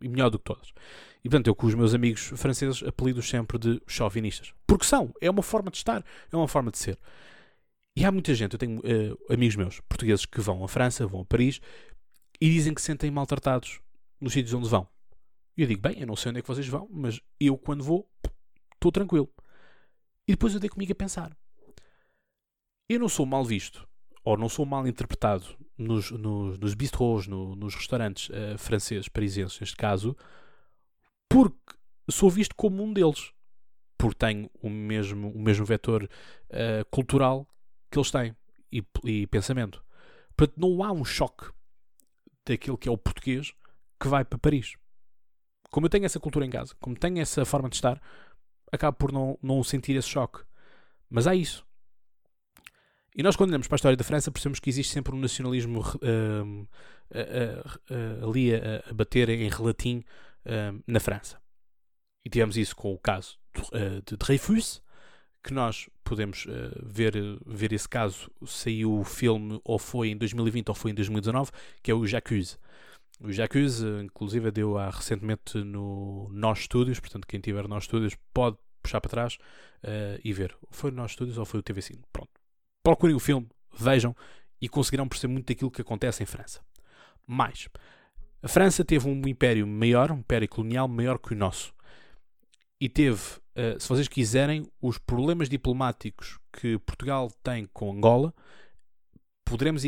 E 0.00 0.08
melhor 0.08 0.30
do 0.30 0.38
que 0.40 0.44
todas. 0.44 0.72
E 1.24 1.28
portanto, 1.28 1.46
eu 1.46 1.54
com 1.54 1.68
os 1.68 1.76
meus 1.76 1.94
amigos 1.94 2.32
franceses 2.34 2.82
apelido 2.82 3.22
sempre 3.22 3.56
de 3.56 3.80
chauvinistas. 3.86 4.52
Porque 4.66 4.84
são. 4.84 5.14
É 5.20 5.30
uma 5.30 5.44
forma 5.44 5.70
de 5.70 5.76
estar, 5.76 6.04
é 6.32 6.36
uma 6.36 6.48
forma 6.48 6.72
de 6.72 6.78
ser. 6.78 6.98
E 7.96 8.04
há 8.04 8.12
muita 8.12 8.34
gente, 8.34 8.54
eu 8.54 8.58
tenho 8.58 8.80
uh, 8.80 9.32
amigos 9.32 9.54
meus, 9.56 9.80
portugueses, 9.80 10.24
que 10.24 10.40
vão 10.40 10.64
à 10.64 10.68
França, 10.68 11.06
vão 11.06 11.20
a 11.20 11.24
Paris 11.24 11.60
e 12.40 12.50
dizem 12.50 12.72
que 12.72 12.80
se 12.80 12.86
sentem 12.86 13.10
maltratados 13.10 13.80
nos 14.20 14.32
sítios 14.32 14.54
onde 14.54 14.68
vão. 14.68 14.88
E 15.56 15.62
eu 15.62 15.68
digo, 15.68 15.82
bem, 15.82 16.00
eu 16.00 16.06
não 16.06 16.16
sei 16.16 16.30
onde 16.30 16.38
é 16.38 16.42
que 16.42 16.48
vocês 16.48 16.66
vão, 16.66 16.88
mas 16.90 17.20
eu, 17.38 17.58
quando 17.58 17.84
vou, 17.84 18.08
estou 18.74 18.90
tranquilo. 18.90 19.28
E 20.26 20.32
depois 20.32 20.54
eu 20.54 20.60
dei 20.60 20.70
comigo 20.70 20.92
a 20.92 20.94
pensar. 20.94 21.36
Eu 22.88 22.98
não 22.98 23.08
sou 23.08 23.26
mal 23.26 23.44
visto, 23.44 23.86
ou 24.24 24.36
não 24.36 24.48
sou 24.48 24.64
mal 24.64 24.86
interpretado 24.86 25.46
nos, 25.76 26.10
nos, 26.10 26.58
nos 26.58 26.74
bistrôs, 26.74 27.26
no, 27.26 27.54
nos 27.54 27.74
restaurantes 27.74 28.30
uh, 28.30 28.56
franceses, 28.56 29.08
parisienses, 29.08 29.60
neste 29.60 29.76
caso, 29.76 30.16
porque 31.28 31.74
sou 32.10 32.30
visto 32.30 32.54
como 32.54 32.82
um 32.82 32.92
deles. 32.92 33.32
Porque 33.98 34.16
tenho 34.16 34.50
o 34.54 34.68
mesmo, 34.68 35.30
o 35.30 35.40
mesmo 35.40 35.64
vetor 35.64 36.04
uh, 36.04 36.84
cultural 36.90 37.46
que 37.92 37.98
eles 37.98 38.10
têm 38.10 38.34
e, 38.72 38.84
e 39.04 39.26
pensamento. 39.26 39.84
Portanto, 40.36 40.58
não 40.58 40.82
há 40.82 40.90
um 40.90 41.04
choque 41.04 41.50
daquilo 42.44 42.78
que 42.78 42.88
é 42.88 42.92
o 42.92 42.98
português 42.98 43.52
que 44.00 44.08
vai 44.08 44.24
para 44.24 44.38
Paris. 44.38 44.74
Como 45.70 45.86
eu 45.86 45.90
tenho 45.90 46.04
essa 46.04 46.18
cultura 46.18 46.44
em 46.44 46.50
casa, 46.50 46.74
como 46.80 46.96
tenho 46.96 47.20
essa 47.20 47.44
forma 47.44 47.68
de 47.68 47.76
estar, 47.76 48.00
acabo 48.72 48.96
por 48.96 49.12
não, 49.12 49.38
não 49.42 49.62
sentir 49.62 49.94
esse 49.94 50.08
choque. 50.08 50.42
Mas 51.08 51.26
há 51.26 51.34
isso. 51.34 51.64
E 53.14 53.22
nós, 53.22 53.36
quando 53.36 53.50
olhamos 53.50 53.68
para 53.68 53.74
a 53.74 53.78
história 53.78 53.96
da 53.96 54.04
França, 54.04 54.30
percebemos 54.30 54.58
que 54.58 54.70
existe 54.70 54.92
sempre 54.92 55.14
um 55.14 55.18
nacionalismo 55.20 55.80
uh, 55.80 56.62
uh, 56.62 56.64
uh, 57.90 58.28
ali 58.28 58.54
a, 58.54 58.82
a, 58.88 58.92
bater 58.94 59.28
em 59.28 59.48
relatim 59.48 60.02
na 60.88 60.98
França. 60.98 61.40
E 62.24 62.30
tivemos 62.30 62.56
isso 62.56 62.74
com 62.74 62.92
o 62.92 62.98
caso 62.98 63.38
de, 63.54 64.02
de 64.04 64.16
Dreyfus, 64.16 64.82
que 65.42 65.52
nós 65.52 65.88
podemos 66.04 66.46
uh, 66.46 66.50
ver, 66.82 67.14
ver 67.46 67.72
esse 67.72 67.88
caso. 67.88 68.30
Saiu 68.46 68.98
o 68.98 69.04
filme 69.04 69.60
ou 69.64 69.78
foi 69.78 70.08
em 70.10 70.16
2020 70.16 70.68
ou 70.68 70.74
foi 70.74 70.90
em 70.90 70.94
2019, 70.94 71.50
que 71.82 71.90
é 71.90 71.94
o 71.94 72.06
J'accuse. 72.06 72.56
O 73.20 73.30
J'accuse, 73.30 73.84
inclusive, 74.02 74.50
deu 74.50 74.74
recentemente 74.74 75.58
no 75.58 76.28
Nós 76.32 76.60
Studios, 76.60 76.98
portanto, 76.98 77.26
quem 77.26 77.40
tiver 77.40 77.68
Nós 77.68 77.84
Studios 77.84 78.16
pode 78.32 78.56
puxar 78.82 79.00
para 79.00 79.10
trás 79.10 79.34
uh, 79.84 80.20
e 80.24 80.32
ver. 80.32 80.56
Foi 80.70 80.90
no 80.90 80.96
Nós 80.96 81.12
Studios 81.12 81.38
ou 81.38 81.44
foi 81.44 81.60
o 81.60 81.62
TV5? 81.62 82.00
Pronto. 82.12 82.30
Procurem 82.82 83.14
o 83.14 83.20
filme, 83.20 83.48
vejam 83.78 84.14
e 84.60 84.68
conseguirão 84.68 85.08
perceber 85.08 85.32
muito 85.32 85.46
daquilo 85.46 85.70
que 85.70 85.82
acontece 85.82 86.22
em 86.22 86.26
França. 86.26 86.60
Mais, 87.26 87.68
a 88.42 88.48
França 88.48 88.84
teve 88.84 89.08
um 89.08 89.28
império 89.28 89.64
maior, 89.66 90.10
um 90.10 90.18
império 90.18 90.48
colonial 90.48 90.88
maior 90.88 91.16
que 91.16 91.32
o 91.32 91.36
nosso. 91.36 91.72
E 92.82 92.88
teve 92.88 93.20
uh, 93.20 93.78
se 93.78 93.88
vocês 93.88 94.08
quiserem, 94.08 94.66
os 94.80 94.98
problemas 94.98 95.48
diplomáticos 95.48 96.40
que 96.52 96.76
Portugal 96.80 97.30
tem 97.40 97.64
com 97.72 97.92
Angola, 97.92 98.34
poderemos 99.44 99.84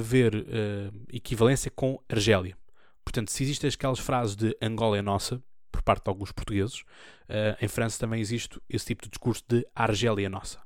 ver 0.00 0.34
uh, 0.34 1.06
equivalência 1.12 1.70
com 1.70 2.02
Argélia. 2.08 2.56
Portanto, 3.04 3.30
se 3.30 3.42
existem 3.42 3.68
aquelas 3.68 3.98
frases 3.98 4.34
de 4.34 4.56
Angola 4.62 4.96
é 4.96 5.02
nossa, 5.02 5.44
por 5.70 5.82
parte 5.82 6.04
de 6.04 6.08
alguns 6.08 6.32
portugueses, 6.32 6.80
uh, 7.28 7.54
em 7.60 7.68
França 7.68 7.98
também 7.98 8.18
existe 8.18 8.58
esse 8.66 8.86
tipo 8.86 9.02
de 9.02 9.10
discurso 9.10 9.44
de 9.46 9.66
Argélia 9.74 10.24
é 10.24 10.30
nossa. 10.30 10.58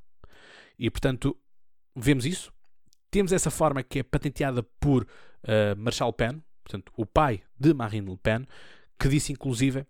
E, 0.79 0.89
portanto, 0.89 1.37
vemos 1.93 2.25
isso. 2.25 2.53
Temos 3.11 3.33
essa 3.33 3.51
forma 3.51 3.83
que 3.83 3.99
é 3.99 4.03
patenteada 4.03 4.63
por 4.79 5.03
uh, 5.03 5.77
Marshal 5.77 6.13
Pen, 6.13 6.41
portanto, 6.63 6.93
o 6.95 7.05
pai 7.05 7.43
de 7.59 7.73
Marine 7.73 8.09
Le 8.09 8.17
Pen, 8.17 8.47
que 8.97 9.09
disse 9.09 9.33
inclusive 9.33 9.85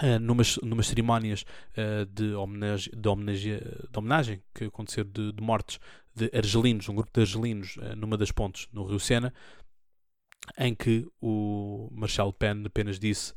Uh, 0.00 0.18
numas, 0.20 0.56
numas 0.58 0.86
cerimónias 0.86 1.44
uh, 1.76 2.06
de, 2.06 2.32
homenagem, 2.34 2.92
de, 2.96 3.08
homenagem, 3.08 3.58
de 3.58 3.98
homenagem 3.98 4.42
que 4.54 4.64
aconteceram 4.64 5.10
de, 5.10 5.32
de, 5.32 5.42
mortes 5.42 5.80
de 6.14 6.30
argelinos, 6.32 6.88
um 6.88 6.94
grupo 6.94 7.10
de 7.12 7.20
argelinos 7.20 7.76
uh, 7.78 7.96
numa 7.96 8.16
das 8.16 8.30
pontes 8.30 8.68
no 8.72 8.84
Rio 8.84 9.00
Sena, 9.00 9.34
em 10.56 10.72
que 10.72 11.04
o 11.20 11.88
Marshal 11.90 12.32
Pen 12.32 12.62
apenas 12.64 12.98
disse 12.98 13.34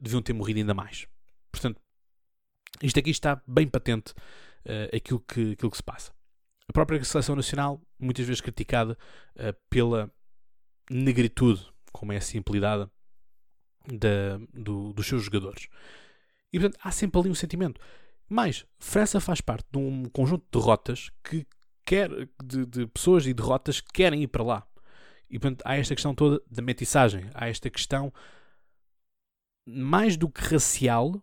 deviam 0.00 0.20
ter 0.20 0.32
morrido 0.32 0.58
ainda 0.58 0.74
mais. 0.74 1.06
Portanto, 1.52 1.80
isto 2.82 2.98
aqui 2.98 3.10
está 3.10 3.40
bem 3.46 3.68
patente 3.68 4.12
aquilo, 4.92 5.20
que, 5.20 5.52
aquilo 5.52 5.70
que 5.70 5.76
se 5.76 5.82
passa. 5.82 6.12
A 6.66 6.72
própria 6.72 7.04
seleção 7.04 7.36
nacional, 7.36 7.80
muitas 7.96 8.26
vezes 8.26 8.40
criticada 8.40 8.98
pela 9.68 10.10
negritude, 10.90 11.64
como 11.92 12.12
é 12.12 12.16
assim 12.16 12.38
apelidada, 12.38 12.90
da, 13.86 14.38
do, 14.52 14.92
dos 14.92 15.06
seus 15.06 15.24
jogadores. 15.24 15.68
E 16.52 16.58
portanto 16.58 16.80
há 16.82 16.90
sempre 16.90 17.20
ali 17.20 17.30
um 17.30 17.34
sentimento. 17.34 17.80
Mas 18.28 18.64
França 18.78 19.20
faz 19.20 19.40
parte 19.40 19.66
de 19.70 19.78
um 19.78 20.04
conjunto 20.04 20.44
de 20.44 20.58
derrotas 20.58 21.10
que 21.24 21.46
quer, 21.84 22.08
de, 22.42 22.66
de 22.66 22.86
pessoas 22.86 23.26
e 23.26 23.34
derrotas 23.34 23.80
que 23.80 23.92
querem 23.92 24.22
ir 24.22 24.28
para 24.28 24.44
lá. 24.44 24.66
E 25.28 25.38
portanto 25.38 25.62
há 25.64 25.76
esta 25.76 25.94
questão 25.94 26.14
toda 26.14 26.40
da 26.50 26.62
metiçagem, 26.62 27.28
há 27.34 27.48
esta 27.48 27.68
questão 27.70 28.12
mais 29.66 30.16
do 30.16 30.28
que 30.28 30.40
racial 30.40 31.22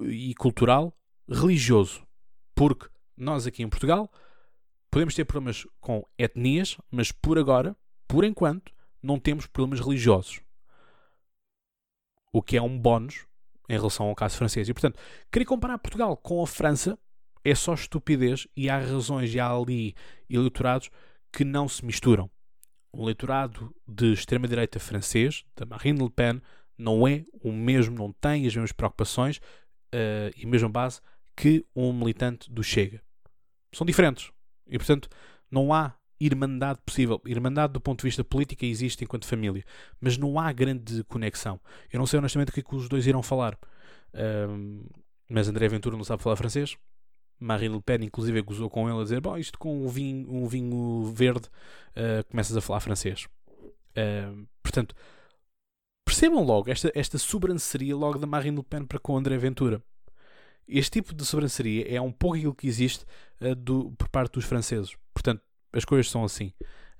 e 0.00 0.34
cultural, 0.34 0.96
religioso. 1.28 2.06
Porque 2.54 2.88
nós 3.16 3.46
aqui 3.46 3.62
em 3.62 3.68
Portugal 3.68 4.10
podemos 4.90 5.14
ter 5.14 5.24
problemas 5.24 5.66
com 5.80 6.04
etnias, 6.18 6.76
mas 6.90 7.10
por 7.10 7.38
agora, 7.38 7.76
por 8.06 8.24
enquanto, 8.24 8.72
não 9.02 9.18
temos 9.18 9.46
problemas 9.46 9.84
religiosos 9.84 10.40
o 12.32 12.42
que 12.42 12.56
é 12.56 12.62
um 12.62 12.78
bónus 12.78 13.26
em 13.68 13.76
relação 13.76 14.06
ao 14.06 14.14
caso 14.14 14.36
francês. 14.36 14.68
E, 14.68 14.74
portanto, 14.74 14.98
querer 15.30 15.44
comparar 15.44 15.78
Portugal 15.78 16.16
com 16.16 16.42
a 16.42 16.46
França 16.46 16.98
é 17.44 17.54
só 17.54 17.74
estupidez 17.74 18.46
e 18.56 18.70
há 18.70 18.78
razões 18.78 19.34
e 19.34 19.40
há 19.40 19.50
ali 19.50 19.94
eleitorados 20.28 20.90
que 21.32 21.44
não 21.44 21.68
se 21.68 21.84
misturam. 21.84 22.30
o 22.94 23.04
eleitorado 23.04 23.74
de 23.88 24.12
extrema-direita 24.12 24.78
francês, 24.78 25.44
da 25.56 25.64
Marine 25.64 26.02
Le 26.02 26.10
Pen, 26.10 26.42
não 26.76 27.08
é 27.08 27.24
o 27.42 27.50
mesmo, 27.50 27.96
não 27.96 28.12
tem 28.12 28.46
as 28.46 28.54
mesmas 28.54 28.72
preocupações 28.72 29.38
uh, 29.38 30.30
e 30.36 30.44
a 30.44 30.48
mesma 30.48 30.68
base 30.68 31.00
que 31.34 31.64
um 31.74 31.90
militante 31.90 32.50
do 32.52 32.62
Chega. 32.62 33.02
São 33.72 33.86
diferentes. 33.86 34.30
E, 34.66 34.76
portanto, 34.76 35.08
não 35.50 35.72
há 35.72 35.94
irmandade 36.24 36.80
possível. 36.84 37.20
Irmandade 37.26 37.72
do 37.72 37.80
ponto 37.80 38.00
de 38.00 38.04
vista 38.04 38.22
político 38.22 38.64
existe 38.64 39.04
enquanto 39.04 39.26
família, 39.26 39.64
mas 40.00 40.16
não 40.16 40.38
há 40.38 40.52
grande 40.52 41.02
conexão. 41.04 41.60
Eu 41.92 41.98
não 41.98 42.06
sei 42.06 42.18
honestamente 42.18 42.50
o 42.50 42.52
que, 42.52 42.60
é 42.60 42.62
que 42.62 42.74
os 42.74 42.88
dois 42.88 43.06
irão 43.06 43.22
falar. 43.22 43.58
Um, 44.14 44.84
mas 45.28 45.48
André 45.48 45.68
Ventura 45.68 45.96
não 45.96 46.04
sabe 46.04 46.22
falar 46.22 46.36
francês. 46.36 46.76
Marine 47.38 47.74
Le 47.74 47.82
Pen, 47.82 48.04
inclusive, 48.04 48.40
gozou 48.42 48.70
com 48.70 48.88
ele 48.88 49.00
a 49.00 49.02
dizer: 49.02 49.20
Bom, 49.20 49.36
isto 49.36 49.58
com 49.58 49.84
um 49.84 49.88
vinho, 49.88 50.32
um 50.32 50.46
vinho 50.46 51.12
verde 51.12 51.48
uh, 51.96 52.24
começas 52.30 52.56
a 52.56 52.60
falar 52.60 52.80
francês. 52.80 53.26
Uh, 53.96 54.46
portanto, 54.62 54.94
percebam 56.04 56.44
logo 56.44 56.70
esta, 56.70 56.92
esta 56.94 57.18
sobranceria 57.18 57.96
logo 57.96 58.18
da 58.18 58.26
Marine 58.26 58.58
Le 58.58 58.62
Pen 58.62 58.84
para 58.84 58.98
com 58.98 59.16
André 59.16 59.36
Ventura. 59.38 59.82
Este 60.68 61.00
tipo 61.00 61.14
de 61.14 61.24
sobranceria 61.24 61.92
é 61.92 62.00
um 62.00 62.12
pouco 62.12 62.36
aquilo 62.36 62.54
que 62.54 62.68
existe 62.68 63.04
uh, 63.40 63.54
do, 63.54 63.90
por 63.92 64.08
parte 64.08 64.34
dos 64.34 64.44
franceses. 64.44 64.96
As 65.72 65.84
coisas 65.84 66.10
são 66.10 66.24
assim. 66.24 66.52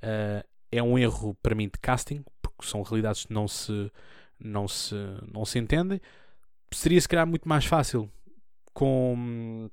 Uh, 0.02 0.46
é 0.70 0.82
um 0.82 0.98
erro 0.98 1.37
para 1.42 1.54
mim 1.54 1.66
de 1.66 1.78
casting, 1.80 2.24
porque 2.40 2.66
são 2.66 2.82
realidades 2.82 3.26
que 3.26 3.32
não 3.32 3.46
se, 3.46 3.92
não 4.38 4.66
se, 4.66 4.94
não 5.32 5.44
se 5.44 5.58
entendem. 5.58 6.00
Seria 6.72 7.00
se 7.00 7.08
calhar 7.08 7.26
muito 7.26 7.46
mais 7.46 7.66
fácil 7.66 8.11
com, 8.72 9.70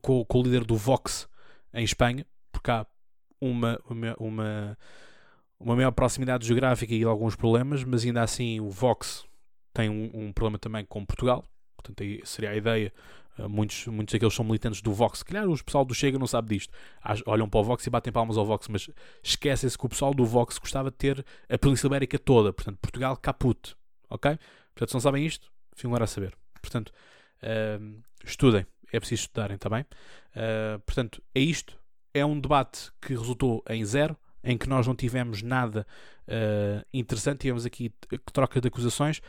com, 0.00 0.24
com 0.24 0.38
o 0.38 0.42
líder 0.42 0.64
do 0.64 0.76
Vox 0.76 1.28
em 1.74 1.84
Espanha, 1.84 2.26
porque 2.50 2.70
há 2.70 2.86
uma, 3.40 3.78
uma, 4.18 4.78
uma, 5.60 5.76
maior 5.76 5.92
proximidade 5.92 6.46
geográfica 6.46 6.94
e 6.94 7.04
alguns 7.04 7.36
problemas, 7.36 7.84
mas 7.84 8.04
ainda 8.04 8.22
assim 8.22 8.58
o 8.60 8.70
Vox 8.70 9.26
tem 9.74 9.90
um, 9.90 10.10
um 10.14 10.32
problema 10.32 10.58
também 10.58 10.84
com 10.86 11.04
Portugal. 11.04 11.44
Portanto, 11.76 12.02
seria 12.24 12.50
a 12.50 12.56
ideia 12.56 12.92
muitos, 13.48 13.86
muitos 13.86 14.12
daqueles 14.12 14.34
são 14.34 14.44
militantes 14.44 14.80
do 14.80 14.92
Vox. 14.92 15.18
Se 15.18 15.24
calhar 15.24 15.48
o 15.48 15.64
pessoal 15.64 15.84
do 15.84 15.94
Chega 15.94 16.18
não 16.18 16.26
sabe 16.26 16.56
disto. 16.56 16.72
Olham 17.26 17.48
para 17.48 17.60
o 17.60 17.64
Vox 17.64 17.86
e 17.86 17.90
batem 17.90 18.12
palmas 18.12 18.36
ao 18.36 18.44
Vox, 18.44 18.68
mas 18.68 18.88
esquecem-se 19.22 19.76
que 19.76 19.86
o 19.86 19.88
pessoal 19.88 20.12
do 20.14 20.24
Vox 20.24 20.58
gostava 20.58 20.90
de 20.90 20.96
ter 20.96 21.24
a 21.48 21.58
Península 21.58 21.90
Ibérica 21.90 22.18
toda. 22.18 22.52
Portanto, 22.52 22.78
Portugal 22.80 23.16
caput. 23.16 23.76
Ok? 24.10 24.38
Portanto, 24.74 24.88
se 24.88 24.94
não 24.94 25.00
sabem 25.00 25.26
isto, 25.26 25.50
fiquem 25.74 25.90
agora 25.90 26.04
a 26.04 26.06
saber. 26.06 26.34
Portanto, 26.60 26.92
uh, 27.42 28.02
estudem. 28.24 28.66
É 28.92 28.98
preciso 28.98 29.22
estudarem 29.22 29.58
também. 29.58 29.82
Uh, 29.82 30.78
portanto, 30.86 31.22
é 31.34 31.40
isto. 31.40 31.78
É 32.14 32.24
um 32.24 32.40
debate 32.40 32.90
que 33.00 33.14
resultou 33.14 33.62
em 33.68 33.84
zero, 33.84 34.16
em 34.42 34.56
que 34.56 34.68
nós 34.68 34.86
não 34.86 34.94
tivemos 34.94 35.42
nada 35.42 35.86
uh, 36.26 36.84
interessante. 36.92 37.40
Tivemos 37.40 37.66
aqui 37.66 37.92
troca 38.32 38.60
de 38.60 38.68
acusações. 38.68 39.20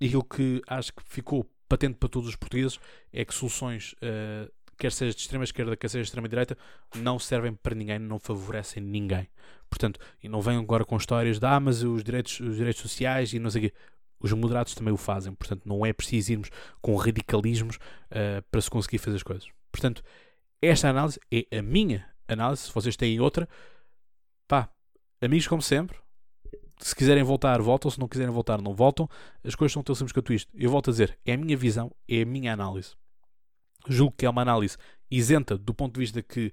E 0.00 0.06
aquilo 0.06 0.24
que 0.24 0.60
acho 0.66 0.92
que 0.92 1.02
ficou 1.06 1.48
patente 1.74 1.96
para 1.96 2.08
todos 2.08 2.28
os 2.28 2.36
portugueses 2.36 2.78
é 3.12 3.24
que 3.24 3.34
soluções, 3.34 3.94
uh, 3.94 4.50
quer 4.78 4.92
seja 4.92 5.12
de 5.12 5.20
extrema 5.20 5.42
esquerda, 5.42 5.76
quer 5.76 5.88
seja 5.88 6.02
de 6.02 6.08
extrema 6.08 6.28
direita, 6.28 6.56
não 6.96 7.18
servem 7.18 7.52
para 7.52 7.74
ninguém, 7.74 7.98
não 7.98 8.18
favorecem 8.20 8.82
ninguém. 8.82 9.28
Portanto, 9.68 9.98
e 10.22 10.28
não 10.28 10.40
venham 10.40 10.62
agora 10.62 10.84
com 10.84 10.96
histórias 10.96 11.40
de 11.40 11.46
ah, 11.46 11.58
mas 11.58 11.82
os 11.82 12.04
direitos, 12.04 12.38
os 12.38 12.56
direitos 12.56 12.80
sociais 12.80 13.32
e 13.32 13.40
não 13.40 13.50
sei 13.50 13.66
o 13.66 13.70
quê. 13.70 13.76
Os 14.20 14.32
moderados 14.32 14.74
também 14.74 14.94
o 14.94 14.96
fazem, 14.96 15.34
portanto, 15.34 15.62
não 15.66 15.84
é 15.84 15.92
preciso 15.92 16.32
irmos 16.32 16.50
com 16.80 16.94
radicalismos 16.94 17.76
uh, 17.76 18.42
para 18.50 18.60
se 18.60 18.70
conseguir 18.70 18.98
fazer 18.98 19.16
as 19.16 19.22
coisas. 19.22 19.48
Portanto, 19.72 20.02
esta 20.62 20.88
análise 20.88 21.18
é 21.30 21.58
a 21.58 21.62
minha 21.62 22.08
análise. 22.28 22.62
Se 22.62 22.72
vocês 22.72 22.96
têm 22.96 23.20
outra, 23.20 23.48
pá, 24.46 24.70
amigos 25.20 25.48
como 25.48 25.60
sempre, 25.60 25.98
se 26.78 26.94
quiserem 26.94 27.22
voltar, 27.22 27.60
voltam. 27.60 27.90
Se 27.90 27.98
não 27.98 28.08
quiserem 28.08 28.32
voltar, 28.32 28.60
não 28.60 28.74
voltam. 28.74 29.08
As 29.42 29.54
coisas 29.54 29.72
são 29.72 29.82
tão 29.82 29.94
simples 29.94 30.12
quanto 30.12 30.32
isto. 30.32 30.50
Eu 30.54 30.70
volto 30.70 30.90
a 30.90 30.92
dizer, 30.92 31.18
é 31.24 31.32
a 31.32 31.36
minha 31.36 31.56
visão, 31.56 31.90
é 32.08 32.22
a 32.22 32.26
minha 32.26 32.52
análise. 32.52 32.94
Julgo 33.88 34.14
que 34.16 34.26
é 34.26 34.30
uma 34.30 34.42
análise 34.42 34.76
isenta 35.10 35.56
do 35.56 35.74
ponto 35.74 35.94
de 35.94 36.00
vista 36.00 36.22
que 36.22 36.52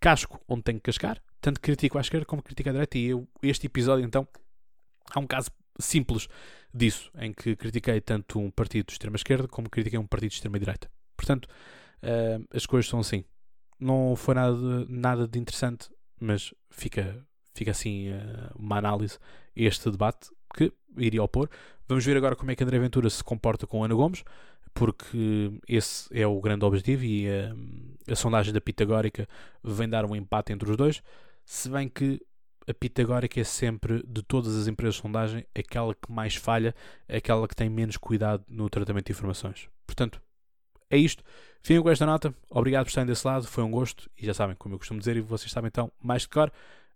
casco 0.00 0.40
onde 0.48 0.62
tenho 0.62 0.78
que 0.78 0.84
cascar, 0.84 1.22
tanto 1.40 1.60
critico 1.60 1.98
à 1.98 2.00
esquerda 2.00 2.26
como 2.26 2.42
critico 2.42 2.68
à 2.68 2.72
direita. 2.72 2.98
E 2.98 3.06
eu, 3.06 3.28
este 3.42 3.66
episódio, 3.66 4.04
então, 4.04 4.26
há 5.14 5.20
um 5.20 5.26
caso 5.26 5.50
simples 5.78 6.28
disso, 6.72 7.10
em 7.18 7.32
que 7.32 7.54
critiquei 7.56 8.00
tanto 8.00 8.38
um 8.38 8.50
partido 8.50 8.86
de 8.86 8.92
extrema-esquerda 8.92 9.48
como 9.48 9.68
critiquei 9.68 9.98
um 9.98 10.06
partido 10.06 10.30
de 10.30 10.36
extrema-direita. 10.36 10.90
Portanto, 11.16 11.46
uh, 12.02 12.44
as 12.52 12.66
coisas 12.66 12.88
são 12.88 13.00
assim. 13.00 13.24
Não 13.78 14.14
foi 14.16 14.34
nada, 14.34 14.86
nada 14.88 15.28
de 15.28 15.38
interessante, 15.38 15.90
mas 16.18 16.54
fica, 16.70 17.24
fica 17.54 17.70
assim 17.72 18.10
uh, 18.10 18.52
uma 18.56 18.78
análise 18.78 19.18
este 19.54 19.90
debate 19.90 20.30
que 20.54 20.72
iria 20.96 21.22
opor. 21.22 21.48
Vamos 21.88 22.04
ver 22.04 22.16
agora 22.16 22.36
como 22.36 22.50
é 22.50 22.56
que 22.56 22.64
André 22.64 22.78
Ventura 22.78 23.10
se 23.10 23.22
comporta 23.22 23.66
com 23.66 23.84
Ana 23.84 23.94
Gomes, 23.94 24.24
porque 24.74 25.50
esse 25.68 26.08
é 26.16 26.26
o 26.26 26.40
grande 26.40 26.64
objetivo 26.64 27.04
e 27.04 27.28
uh, 27.28 27.56
a 28.10 28.16
sondagem 28.16 28.52
da 28.52 28.60
Pitagórica 28.60 29.28
vem 29.62 29.88
dar 29.88 30.04
um 30.04 30.16
empate 30.16 30.52
entre 30.52 30.70
os 30.70 30.76
dois, 30.76 31.02
se 31.44 31.68
bem 31.68 31.88
que 31.88 32.20
a 32.68 32.72
Pitagórica 32.72 33.40
é 33.40 33.44
sempre, 33.44 34.02
de 34.06 34.22
todas 34.22 34.56
as 34.56 34.68
empresas 34.68 34.94
de 34.94 35.02
sondagem, 35.02 35.46
aquela 35.54 35.94
que 35.94 36.10
mais 36.10 36.36
falha, 36.36 36.74
aquela 37.08 37.46
que 37.48 37.56
tem 37.56 37.68
menos 37.68 37.96
cuidado 37.96 38.44
no 38.48 38.70
tratamento 38.70 39.06
de 39.06 39.12
informações. 39.12 39.68
Portanto, 39.86 40.22
é 40.88 40.96
isto. 40.96 41.24
Fiquem 41.62 41.82
com 41.82 41.90
esta 41.90 42.06
nota. 42.06 42.34
Obrigado 42.50 42.84
por 42.84 42.90
estarem 42.90 43.06
desse 43.06 43.26
lado. 43.26 43.46
Foi 43.46 43.64
um 43.64 43.70
gosto. 43.70 44.08
E 44.16 44.26
já 44.26 44.34
sabem, 44.34 44.54
como 44.56 44.74
eu 44.74 44.78
costumo 44.78 45.00
dizer, 45.00 45.16
e 45.16 45.20
vocês 45.20 45.50
sabem 45.50 45.68
então, 45.68 45.90
mais 46.00 46.22
de 46.22 46.28
cor. 46.28 46.52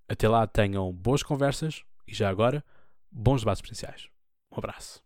Até 0.09 0.29
lá 0.29 0.47
tenham 0.47 0.93
boas 0.93 1.23
conversas 1.23 1.83
e 2.07 2.15
já 2.15 2.29
agora, 2.29 2.65
bons 3.11 3.41
debates 3.41 3.61
presenciais. 3.61 4.09
Um 4.51 4.59
abraço. 4.59 5.06